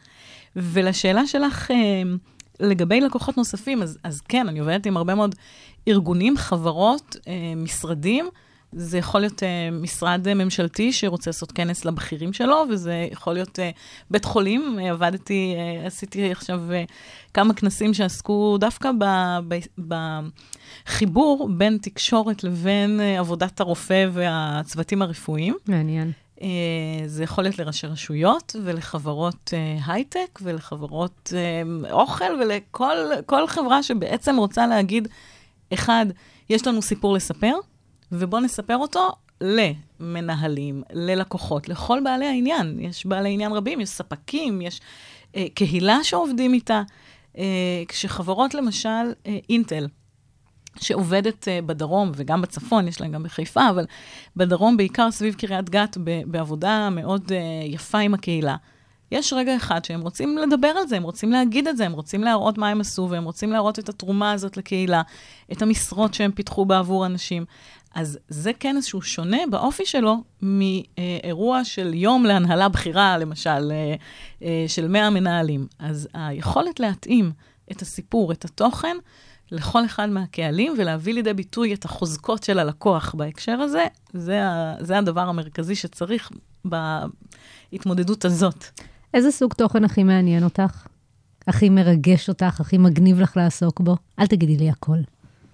[0.56, 1.76] ולשאלה שלך, אה,
[2.60, 5.36] לגבי לקוחות נוספים, אז, אז כן, אני עובדת עם הרבה מאוד
[5.88, 8.30] ארגונים, חברות, אה, משרדים.
[8.72, 13.60] זה יכול להיות uh, משרד uh, ממשלתי שרוצה לעשות כנס לבכירים שלו, וזה יכול להיות
[13.60, 13.62] uh,
[14.12, 14.78] בית חולים.
[14.80, 16.92] Uh, עבדתי, uh, עשיתי עכשיו uh,
[17.34, 19.54] כמה כנסים שעסקו דווקא ב-
[19.88, 20.28] ב-
[20.86, 25.56] בחיבור בין תקשורת לבין uh, עבודת הרופא והצוותים הרפואיים.
[25.68, 26.12] מעניין.
[26.40, 26.42] Uh,
[27.06, 34.38] זה יכול להיות לראשי רשויות ולחברות uh, הייטק ולחברות uh, אוכל ולכל כל חברה שבעצם
[34.38, 35.08] רוצה להגיד,
[35.74, 36.06] אחד,
[36.50, 37.56] יש לנו סיפור לספר,
[38.12, 39.10] ובואו נספר אותו
[39.42, 42.80] למנהלים, ללקוחות, לכל בעלי העניין.
[42.80, 44.82] יש בעלי עניין רבים, יש ספקים, יש
[45.36, 46.82] אה, קהילה שעובדים איתה.
[47.38, 49.88] אה, כשחברות, למשל, אה, אינטל,
[50.82, 53.86] שעובדת uh, בדרום וגם בצפון, יש להם גם בחיפה, אבל
[54.36, 57.34] בדרום, בעיקר סביב קריית גת, בעבודה מאוד uh,
[57.66, 58.56] יפה עם הקהילה.
[59.12, 62.24] יש רגע אחד שהם רוצים לדבר על זה, הם רוצים להגיד את זה, הם רוצים
[62.24, 65.02] להראות מה הם עשו, והם רוצים להראות את התרומה הזאת לקהילה,
[65.52, 67.46] את המשרות שהם פיתחו בעבור אנשים.
[67.96, 73.96] אז זה כנס שהוא שונה באופי שלו מאירוע של יום להנהלה בכירה, למשל, אה,
[74.44, 75.68] אה, של 100 מנהלים.
[75.80, 77.32] אז היכולת להתאים
[77.72, 78.98] את הסיפור, את התוכן,
[79.52, 84.98] לכל אחד מהקהלים, ולהביא לידי ביטוי את החוזקות של הלקוח בהקשר הזה, זה, ה, זה
[84.98, 86.30] הדבר המרכזי שצריך
[87.72, 88.66] בהתמודדות הזאת.
[89.14, 90.88] איזה סוג תוכן הכי מעניין אותך?
[91.48, 93.96] הכי מרגש אותך, הכי מגניב לך לעסוק בו?
[94.20, 94.98] אל תגידי לי הכל.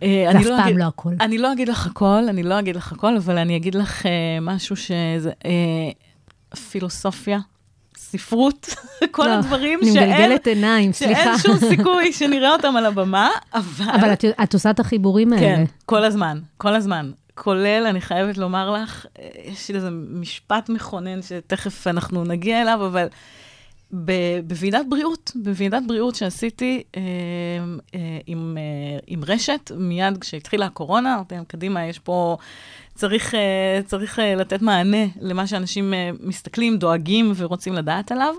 [0.04, 1.14] אה, ואף אני לא פעם אגיד- לא הכל.
[1.22, 4.12] אני לא אגיד לך הכל, אני לא אגיד לך הכל, אבל אני אגיד לך אה,
[4.42, 5.32] משהו שזה...
[5.46, 5.92] אה,
[6.70, 7.40] פילוסופיה,
[8.18, 8.70] ספרות,
[9.12, 11.24] כל לא, הדברים אני שאין, מגלגלת עיניים, סליחה.
[11.24, 13.90] שאין שום סיכוי שנראה אותם על הבמה, אבל...
[13.96, 15.42] אבל את, את עושה את החיבורים האלה.
[15.42, 17.12] כן, כל הזמן, כל הזמן.
[17.34, 22.86] כולל, אני חייבת לומר לך, אה, יש לי איזה משפט מכונן שתכף אנחנו נגיע אליו,
[22.86, 23.08] אבל
[23.92, 27.02] בוועידת בריאות, בוועידת בריאות שעשיתי אה,
[27.96, 32.38] אה, עם, אה, עם רשת, מיד כשהתחילה הקורונה, אמרתי להם, קדימה, יש פה,
[32.96, 38.34] צריך, אה, צריך אה, לתת מענה למה שאנשים אה, מסתכלים, דואגים ורוצים לדעת עליו.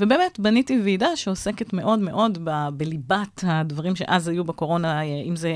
[0.00, 5.52] ובאמת, בניתי ועידה שעוסקת מאוד מאוד ב- בליבת הדברים שאז היו בקורונה, אם זה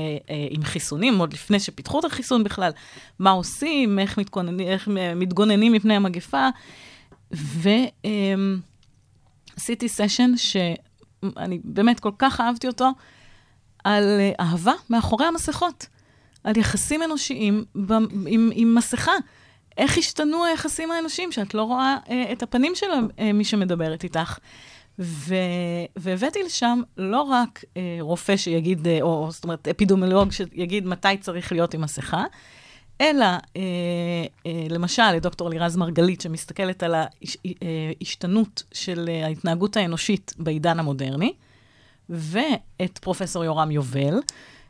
[0.49, 2.71] עם חיסונים, עוד לפני שפיתחו את החיסון בכלל,
[3.19, 6.47] מה עושים, איך, מתכוננים, איך מתגוננים מפני המגפה.
[7.31, 8.59] ועשיתי
[9.89, 12.91] סשן שאני באמת כל כך אהבתי אותו,
[13.83, 15.87] על אה, אהבה מאחורי המסכות,
[16.47, 17.93] על יחסים אנושיים ב-
[18.27, 19.11] עם, עם מסכה.
[19.77, 22.85] איך השתנו היחסים האנושיים, שאת לא רואה אה, את הפנים של
[23.19, 24.37] אה, מי שמדברת איתך.
[24.99, 25.35] ו...
[25.95, 31.51] והבאתי לשם לא רק אה, רופא שיגיד, אה, או זאת אומרת אפידמיולוג שיגיד מתי צריך
[31.51, 32.23] להיות עם מסכה,
[33.01, 33.39] אלא אה,
[34.45, 41.33] אה, למשל דוקטור לירז מרגלית, שמסתכלת על ההשתנות של אה, ההתנהגות האנושית בעידן המודרני,
[42.09, 44.19] ואת פרופסור יורם יובל,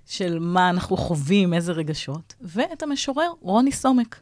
[0.07, 4.19] של מה אנחנו חווים, איזה רגשות, ואת המשורר רוני סומק.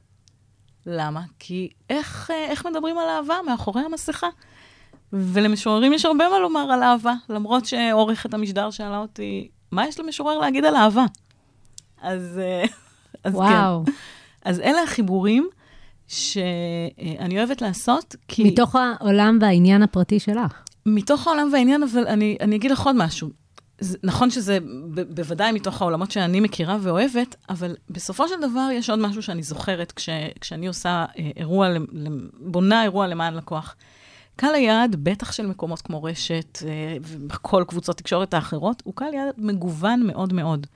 [0.85, 1.21] למה?
[1.39, 4.27] כי איך, אה, איך מדברים על אהבה מאחורי המסכה?
[5.13, 10.37] ולמשוררים יש הרבה מה לומר על אהבה, למרות שעורכת המשדר שאלה אותי, מה יש למשורר
[10.37, 11.05] להגיד על אהבה?
[12.01, 12.63] אז, אה,
[13.23, 13.37] אז כן.
[13.37, 13.83] וואו.
[14.45, 15.49] אז אלה החיבורים
[16.07, 18.43] שאני אוהבת לעשות, כי...
[18.43, 20.63] מתוך העולם והעניין הפרטי שלך.
[20.85, 23.44] מתוך העולם והעניין, אבל אני, אני אגיד לך עוד משהו.
[23.79, 24.59] זה, נכון שזה
[24.93, 29.43] ב, בוודאי מתוך העולמות שאני מכירה ואוהבת, אבל בסופו של דבר יש עוד משהו שאני
[29.43, 30.09] זוכרת כש,
[30.41, 31.67] כשאני עושה אה, אירוע,
[32.39, 33.75] בונה אירוע למען לקוח.
[34.35, 39.33] קהל היעד, בטח של מקומות כמו רשת אה, וכל קבוצות תקשורת האחרות, הוא קהל יעד
[39.37, 40.67] מגוון מאוד מאוד.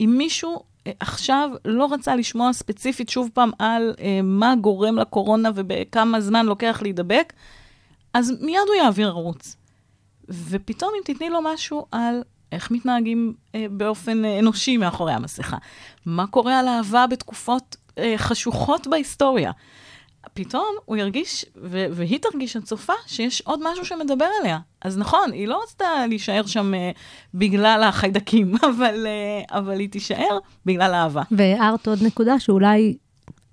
[0.00, 5.50] אם מישהו אה, עכשיו לא רצה לשמוע ספציפית שוב פעם על אה, מה גורם לקורונה
[5.54, 7.32] ובכמה זמן לוקח להידבק,
[8.14, 9.56] אז מיד הוא יעביר ערוץ.
[10.28, 12.22] ופתאום אם תתני לו משהו על
[12.54, 15.56] איך מתנהגים אה, באופן אה, אנושי מאחורי המסכה,
[16.06, 19.52] מה קורה על אהבה בתקופות אה, חשוכות בהיסטוריה,
[20.34, 24.58] פתאום הוא ירגיש, ו- והיא תרגיש, הצופה, שיש עוד משהו שמדבר עליה.
[24.80, 26.90] אז נכון, היא לא רצתה להישאר שם אה,
[27.34, 31.22] בגלל החיידקים, אבל, אה, אבל היא תישאר בגלל אהבה.
[31.30, 32.96] והערת עוד נקודה שאולי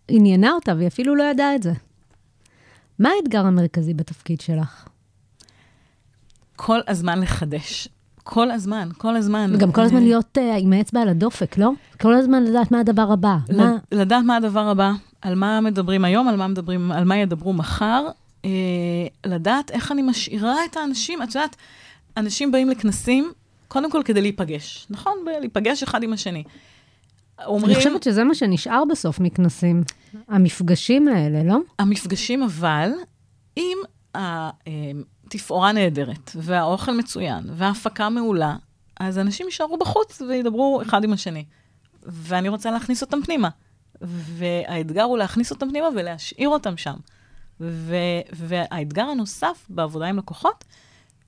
[0.08, 1.72] עניינה אותה, והיא אפילו לא ידעה את זה.
[3.00, 4.88] מה האתגר המרכזי בתפקיד שלך?
[6.56, 7.88] כל הזמן לחדש.
[8.24, 9.52] כל הזמן, כל הזמן.
[9.56, 11.72] וגם כל הזמן אה, להיות אה, עם האצבע על הדופק, לא?
[12.02, 13.38] כל הזמן לדעת מה הדבר הבא.
[13.56, 13.78] מה...
[13.92, 18.08] לדעת מה הדבר הבא, על מה מדברים היום, על מה מדברים, על מה ידברו מחר,
[18.46, 18.50] אה,
[19.26, 21.56] לדעת איך אני משאירה את האנשים, את יודעת,
[22.18, 23.32] אנשים באים לכנסים,
[23.68, 25.14] קודם כל כדי להיפגש, נכון?
[25.40, 26.44] להיפגש אחד עם השני.
[27.46, 29.84] אומרים, אני חושבת שזה מה שנשאר בסוף מכנסים.
[30.28, 31.58] המפגשים האלה, לא?
[31.80, 32.92] המפגשים אבל,
[33.58, 33.78] אם
[35.36, 38.56] התפאורה נהדרת, והאוכל מצוין, וההפקה מעולה,
[39.00, 41.46] אז אנשים יישארו בחוץ וידברו אחד עם השני.
[42.04, 43.50] ואני רוצה להכניס אותם פנימה.
[44.02, 46.96] והאתגר הוא להכניס אותם פנימה ולהשאיר אותם שם.
[47.62, 47.96] ו-
[48.34, 50.64] והאתגר הנוסף בעבודה עם לקוחות,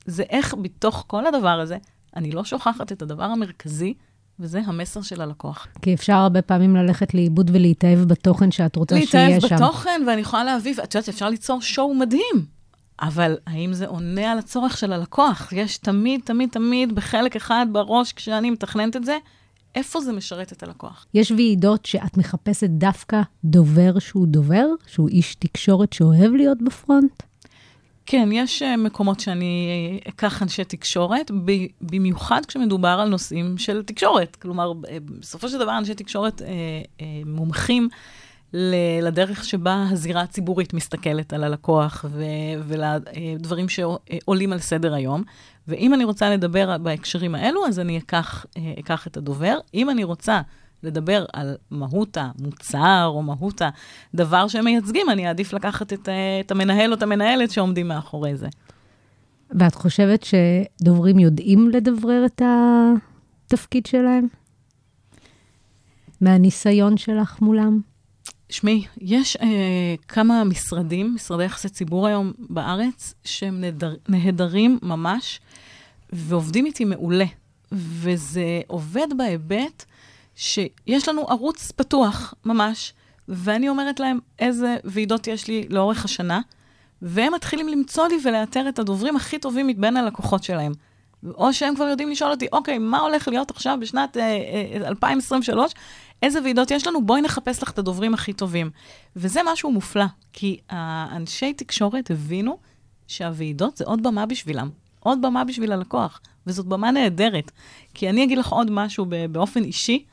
[0.05, 1.77] זה איך בתוך כל הדבר הזה,
[2.15, 3.93] אני לא שוכחת את הדבר המרכזי,
[4.39, 5.67] וזה המסר של הלקוח.
[5.81, 9.55] כי אפשר הרבה פעמים ללכת לאיבוד ולהתאהב בתוכן שאת רוצה שיהיה להתאהב שם.
[9.55, 12.45] בתוכן, ואני יכולה להביא, ואת יודעת, אפשר ליצור שואו מדהים.
[13.01, 15.53] אבל האם זה עונה על הצורך של הלקוח?
[15.53, 19.17] יש תמיד, תמיד, תמיד בחלק אחד בראש, כשאני מתכננת את זה,
[19.75, 21.05] איפה זה משרת את הלקוח?
[21.13, 27.23] יש ועידות שאת מחפשת דווקא דובר שהוא דובר, שהוא איש תקשורת שאוהב להיות בפרונט?
[28.05, 31.31] כן, יש אה, מקומות שאני אקח אנשי תקשורת,
[31.81, 34.35] במיוחד כשמדובר על נושאים של תקשורת.
[34.35, 34.73] כלומר,
[35.19, 36.47] בסופו של דבר אנשי תקשורת אה,
[37.01, 37.89] אה, מומחים
[39.01, 42.23] לדרך שבה הזירה הציבורית מסתכלת על הלקוח ו-
[42.67, 45.23] ולדברים שעולים על סדר היום.
[45.67, 49.57] ואם אני רוצה לדבר בהקשרים האלו, אז אני אקח, אה, אקח את הדובר.
[49.73, 50.41] אם אני רוצה
[50.83, 53.61] לדבר על מהות המוצר או מהות
[54.13, 58.35] הדבר שהם מייצגים, אני אעדיף לקחת את, אה, את המנהל או את המנהלת שעומדים מאחורי
[58.35, 58.47] זה.
[59.59, 62.41] ואת חושבת שדוברים יודעים לדברר את
[63.45, 64.27] התפקיד שלהם?
[66.21, 67.92] מהניסיון שלך מולם?
[68.53, 69.47] שמעי, יש אה,
[70.07, 75.39] כמה משרדים, משרדי יחסי ציבור היום בארץ, שהם נהדר, נהדרים ממש,
[76.13, 77.25] ועובדים איתי מעולה.
[77.71, 79.85] וזה עובד בהיבט
[80.35, 82.93] שיש לנו ערוץ פתוח, ממש,
[83.27, 86.41] ואני אומרת להם איזה ועידות יש לי לאורך השנה,
[87.01, 90.71] והם מתחילים למצוא לי ולאתר את הדוברים הכי טובים מבין הלקוחות שלהם.
[91.35, 94.23] או שהם כבר יודעים לשאול אותי, אוקיי, מה הולך להיות עכשיו בשנת אה,
[94.81, 95.71] אה, 2023?
[96.23, 97.05] איזה ועידות יש לנו?
[97.05, 98.69] בואי נחפש לך את הדוברים הכי טובים.
[99.15, 102.57] וזה משהו מופלא, כי האנשי תקשורת הבינו
[103.07, 107.51] שהוועידות זה עוד במה בשבילם, עוד במה בשביל הלקוח, וזאת במה נהדרת.
[107.93, 110.05] כי אני אגיד לך עוד משהו באופן אישי,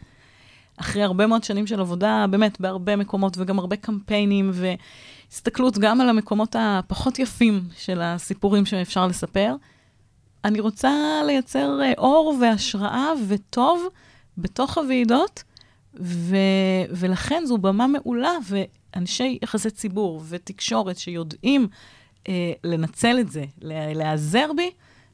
[0.77, 6.09] אחרי הרבה מאוד שנים של עבודה, באמת, בהרבה מקומות, וגם הרבה קמפיינים, והסתכלות גם על
[6.09, 9.55] המקומות הפחות יפים של הסיפורים שאפשר לספר,
[10.45, 10.91] אני רוצה
[11.27, 13.87] לייצר אה, אור והשראה וטוב
[14.39, 15.43] בתוך הוועידות,
[16.01, 16.37] ו-
[16.91, 21.69] ולכן זו במה מעולה, ואנשי יחסי ציבור ותקשורת שיודעים
[22.29, 24.71] אה, לנצל את זה, לה- להיעזר בי,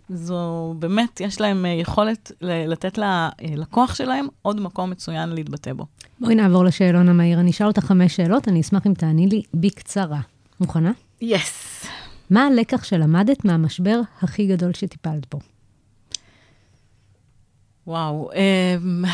[0.08, 5.86] זו באמת, יש להם אה, יכולת לתת ללקוח שלהם עוד מקום מצוין להתבטא בו.
[6.20, 7.40] בואי נעבור לשאלון המהיר.
[7.40, 10.20] אני אשאל אותך חמש שאלות, אני אשמח אם תעני לי בקצרה.
[10.60, 10.92] מוכנה?
[11.20, 11.86] יס.
[12.30, 15.38] מה הלקח שלמדת מהמשבר הכי גדול שטיפלת בו?
[17.86, 19.04] וואו, אמ,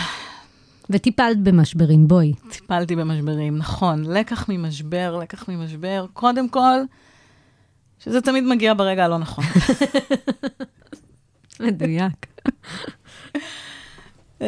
[0.90, 2.32] וטיפלת במשברים, בואי.
[2.50, 4.04] טיפלתי במשברים, נכון.
[4.04, 6.06] לקח ממשבר, לקח ממשבר.
[6.12, 6.78] קודם כל,
[7.98, 9.44] שזה תמיד מגיע ברגע הלא נכון.
[11.60, 12.26] מדויק.
[14.40, 14.46] אמ,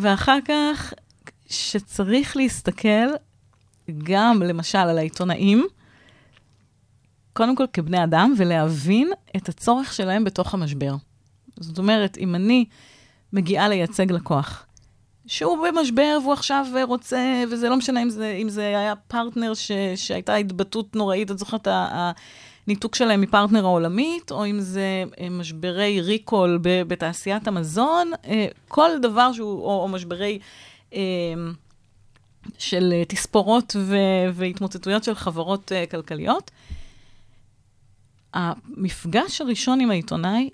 [0.00, 0.94] ואחר כך,
[1.46, 3.08] שצריך להסתכל
[4.02, 5.66] גם, למשל, על העיתונאים,
[7.40, 10.94] קודם כל כבני אדם, ולהבין את הצורך שלהם בתוך המשבר.
[11.60, 12.64] זאת אומרת, אם אני
[13.32, 14.66] מגיעה לייצג לקוח,
[15.26, 19.72] שהוא במשבר והוא עכשיו רוצה, וזה לא משנה אם זה, אם זה היה פרטנר ש,
[19.96, 21.68] שהייתה התבטאות נוראית, את זוכרת,
[22.66, 29.32] הניתוק שלהם מפרטנר העולמית, או אם זה אה, משברי recall בתעשיית המזון, אה, כל דבר
[29.32, 30.38] שהוא, או, או משברי
[30.94, 31.00] אה,
[32.58, 36.50] של תספורות ו- והתמוטטויות של חברות כלכליות.
[38.34, 40.50] המפגש הראשון עם העיתונאי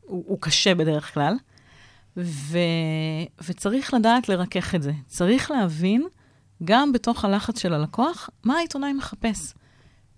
[0.00, 1.34] הוא, הוא קשה בדרך כלל,
[2.16, 2.58] ו,
[3.48, 4.92] וצריך לדעת לרכך את זה.
[5.06, 6.06] צריך להבין,
[6.64, 9.54] גם בתוך הלחץ של הלקוח, מה העיתונאי מחפש,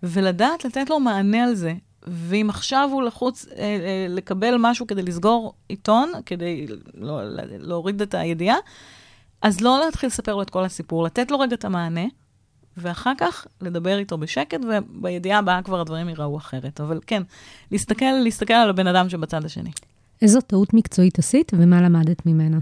[0.03, 1.74] ולדעת לתת לו מענה על זה.
[2.07, 7.20] ואם עכשיו הוא לחוץ אה, אה, לקבל משהו כדי לסגור עיתון, כדי לא,
[7.59, 8.57] להוריד את הידיעה,
[9.43, 12.05] אז לא להתחיל לספר לו את כל הסיפור, לתת לו רגע את המענה,
[12.83, 16.81] ואחר כך לדבר איתו בשקט, ובידיעה הבאה כבר הדברים ייראו אחרת.
[16.81, 17.22] אבל כן,
[17.70, 19.70] להסתכל, להסתכל על הבן אדם שבצד השני.
[20.22, 22.59] איזו טעות מקצועית עשית ומה למדת ממנה?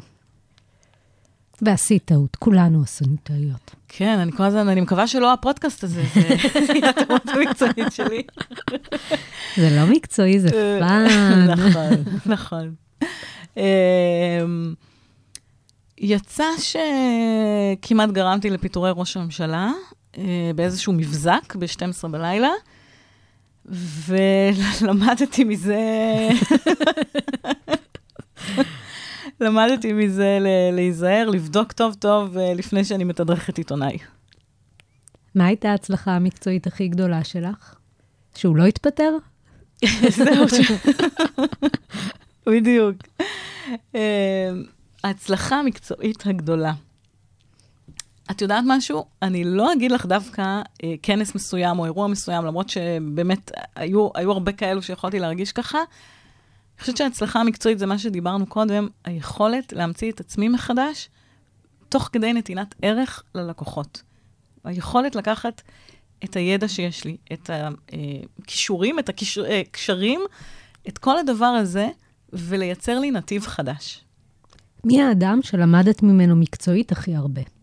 [1.62, 3.74] ועשית טעות, כולנו עשינו טעויות.
[3.88, 6.28] כן, אני כל הזמן, אני מקווה שלא הפודקאסט הזה, זה
[6.88, 8.22] הטעות המקצועית שלי.
[9.56, 11.46] זה לא מקצועי, זה אה, fun.
[11.50, 12.74] נכון, נכון.
[13.56, 14.74] אמ,
[15.98, 19.72] יצא שכמעט גרמתי לפיטורי ראש הממשלה
[20.54, 22.50] באיזשהו מבזק ב-12 בלילה,
[24.06, 25.78] ולמדתי מזה...
[29.40, 30.38] למדתי מזה
[30.72, 33.98] להיזהר, לבדוק טוב טוב אה, לפני שאני מתדרכת עיתונאי.
[35.34, 37.74] מה הייתה ההצלחה המקצועית הכי גדולה שלך?
[38.34, 39.16] שהוא לא התפטר?
[40.16, 40.44] זהו,
[42.46, 42.96] בדיוק.
[43.94, 44.50] אה,
[45.04, 46.72] ההצלחה המקצועית הגדולה.
[48.30, 49.04] את יודעת משהו?
[49.22, 50.42] אני לא אגיד לך דווקא
[50.84, 55.78] אה, כנס מסוים או אירוע מסוים, למרות שבאמת היו, היו הרבה כאלו שיכולתי להרגיש ככה.
[55.78, 61.08] אני חושבת שההצלחה המקצועית זה מה שדיברנו קודם, היכולת להמציא את עצמי מחדש,
[61.88, 64.02] תוך כדי נתינת ערך ללקוחות.
[64.64, 65.62] היכולת לקחת
[66.24, 67.50] את הידע שיש לי, את
[68.42, 70.20] הכישורים, את הקשרים,
[70.88, 71.88] את כל הדבר הזה,
[72.32, 74.04] ולייצר לי נתיב חדש.
[74.84, 77.57] מי האדם שלמדת ממנו מקצועית הכי הרבה?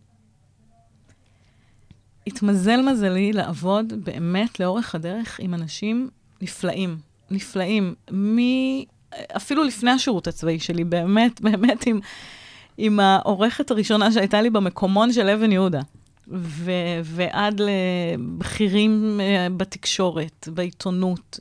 [2.27, 6.09] התמזל מזלי לעבוד באמת לאורך הדרך עם אנשים
[6.41, 6.97] נפלאים,
[7.31, 8.37] נפלאים, מ...
[9.35, 11.99] אפילו לפני השירות הצבאי שלי, באמת, באמת עם,
[12.77, 15.81] עם העורכת הראשונה שהייתה לי במקומון של אבן יהודה,
[16.27, 16.71] ו...
[17.03, 21.39] ועד לבכירים אה, בתקשורת, בעיתונות,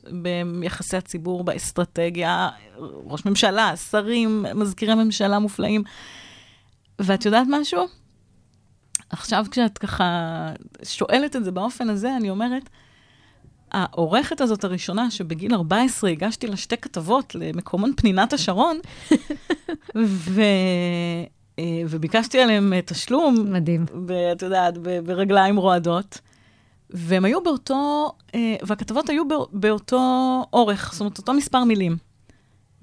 [0.59, 5.83] ביחסי הציבור, באסטרטגיה, ראש ממשלה, שרים, מזכירי ממשלה מופלאים.
[6.99, 7.85] ואת יודעת משהו?
[9.09, 10.05] עכשיו כשאת ככה
[10.83, 12.69] שואלת את זה באופן הזה, אני אומרת,
[13.71, 18.79] העורכת הזאת הראשונה, שבגיל 14 הגשתי לה שתי כתבות למקומון פנינת השרון,
[20.05, 20.41] ו...
[21.59, 23.85] אה, וביקשתי עליהם אה, תשלום, מדהים.
[24.07, 26.19] ואת יודעת, ברגליים רועדות,
[26.89, 29.99] והם היו באותו, אה, והכתבות היו בא- באותו
[30.53, 31.97] אורך, זאת אומרת, אותו מספר מילים.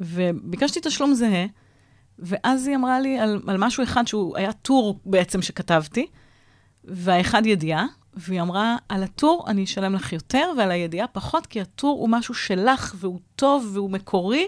[0.01, 1.47] וביקשתי תשלום זהה,
[2.23, 6.07] ואז היא אמרה לי על, על משהו אחד שהוא היה טור בעצם שכתבתי,
[6.85, 12.01] והאחד ידיעה, והיא אמרה, על הטור אני אשלם לך יותר, ועל הידיעה פחות, כי הטור
[12.01, 14.47] הוא משהו שלך, והוא טוב, והוא מקורי,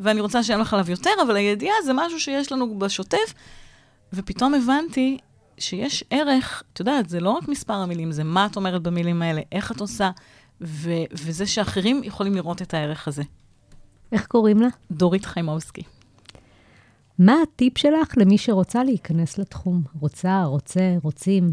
[0.00, 3.34] ואני רוצה לשלם לך עליו יותר, אבל הידיעה זה משהו שיש לנו בשוטף.
[4.12, 5.18] ופתאום הבנתי
[5.58, 9.40] שיש ערך, את יודעת, זה לא רק מספר המילים, זה מה את אומרת במילים האלה,
[9.52, 10.10] איך את עושה,
[10.60, 13.22] ו- וזה שאחרים יכולים לראות את הערך הזה.
[14.12, 14.68] איך קוראים לה?
[14.90, 15.82] דורית חיימובסקי.
[17.18, 19.82] מה הטיפ שלך למי שרוצה להיכנס לתחום?
[20.00, 21.52] רוצה, רוצה, רוצים?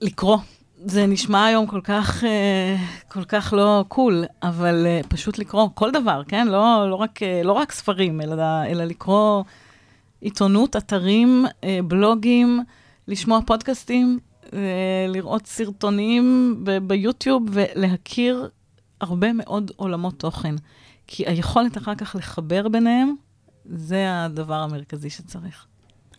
[0.00, 0.38] לקרוא.
[0.84, 2.76] זה נשמע היום כל כך, אה,
[3.08, 6.48] כל כך לא קול, אבל אה, פשוט לקרוא כל דבר, כן?
[6.48, 9.42] לא, לא, רק, אה, לא רק ספרים, אלא, אלא לקרוא
[10.20, 11.44] עיתונות, אתרים,
[11.88, 12.60] בלוגים,
[13.08, 14.18] לשמוע פודקאסטים,
[15.08, 18.48] לראות סרטונים ביוטיוב ולהכיר
[19.00, 20.54] הרבה מאוד עולמות תוכן.
[21.06, 23.14] כי היכולת אחר כך לחבר ביניהם,
[23.68, 25.66] זה הדבר המרכזי שצריך.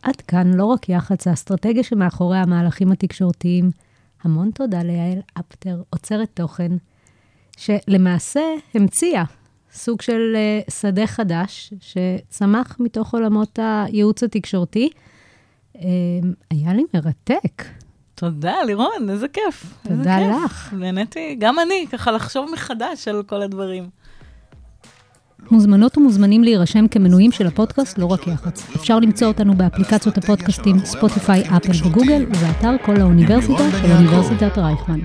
[0.02, 3.72] עד כאן לא רק יח"צ, האסטרטגיה שמאחורי המהלכים התקשורתיים.
[4.24, 6.72] המון תודה ליעל אפטר, עוצרת תוכן,
[7.58, 8.42] שלמעשה
[8.74, 9.24] המציאה
[9.74, 10.36] סוג של
[10.68, 14.90] uh, שדה חדש שצמח מתוך עולמות הייעוץ התקשורתי.
[15.76, 15.80] Uh,
[16.50, 17.64] היה לי מרתק.
[18.16, 19.74] תודה, לירון, איזה כיף.
[19.86, 20.46] איזה תודה כיף.
[20.46, 20.74] לך.
[20.74, 23.90] נהניתי, גם אני, ככה לחשוב מחדש על כל הדברים.
[25.52, 28.76] מוזמנות ומוזמנים להירשם כמנויים של הפודקאסט לא רק יח"צ.
[28.76, 35.00] אפשר למצוא אותנו באפליקציות הפודקאסטים ספוטיפיי, אפל וגוגל, ובאתר כל האוניברסיטה של אוניברסיטת רייכמן.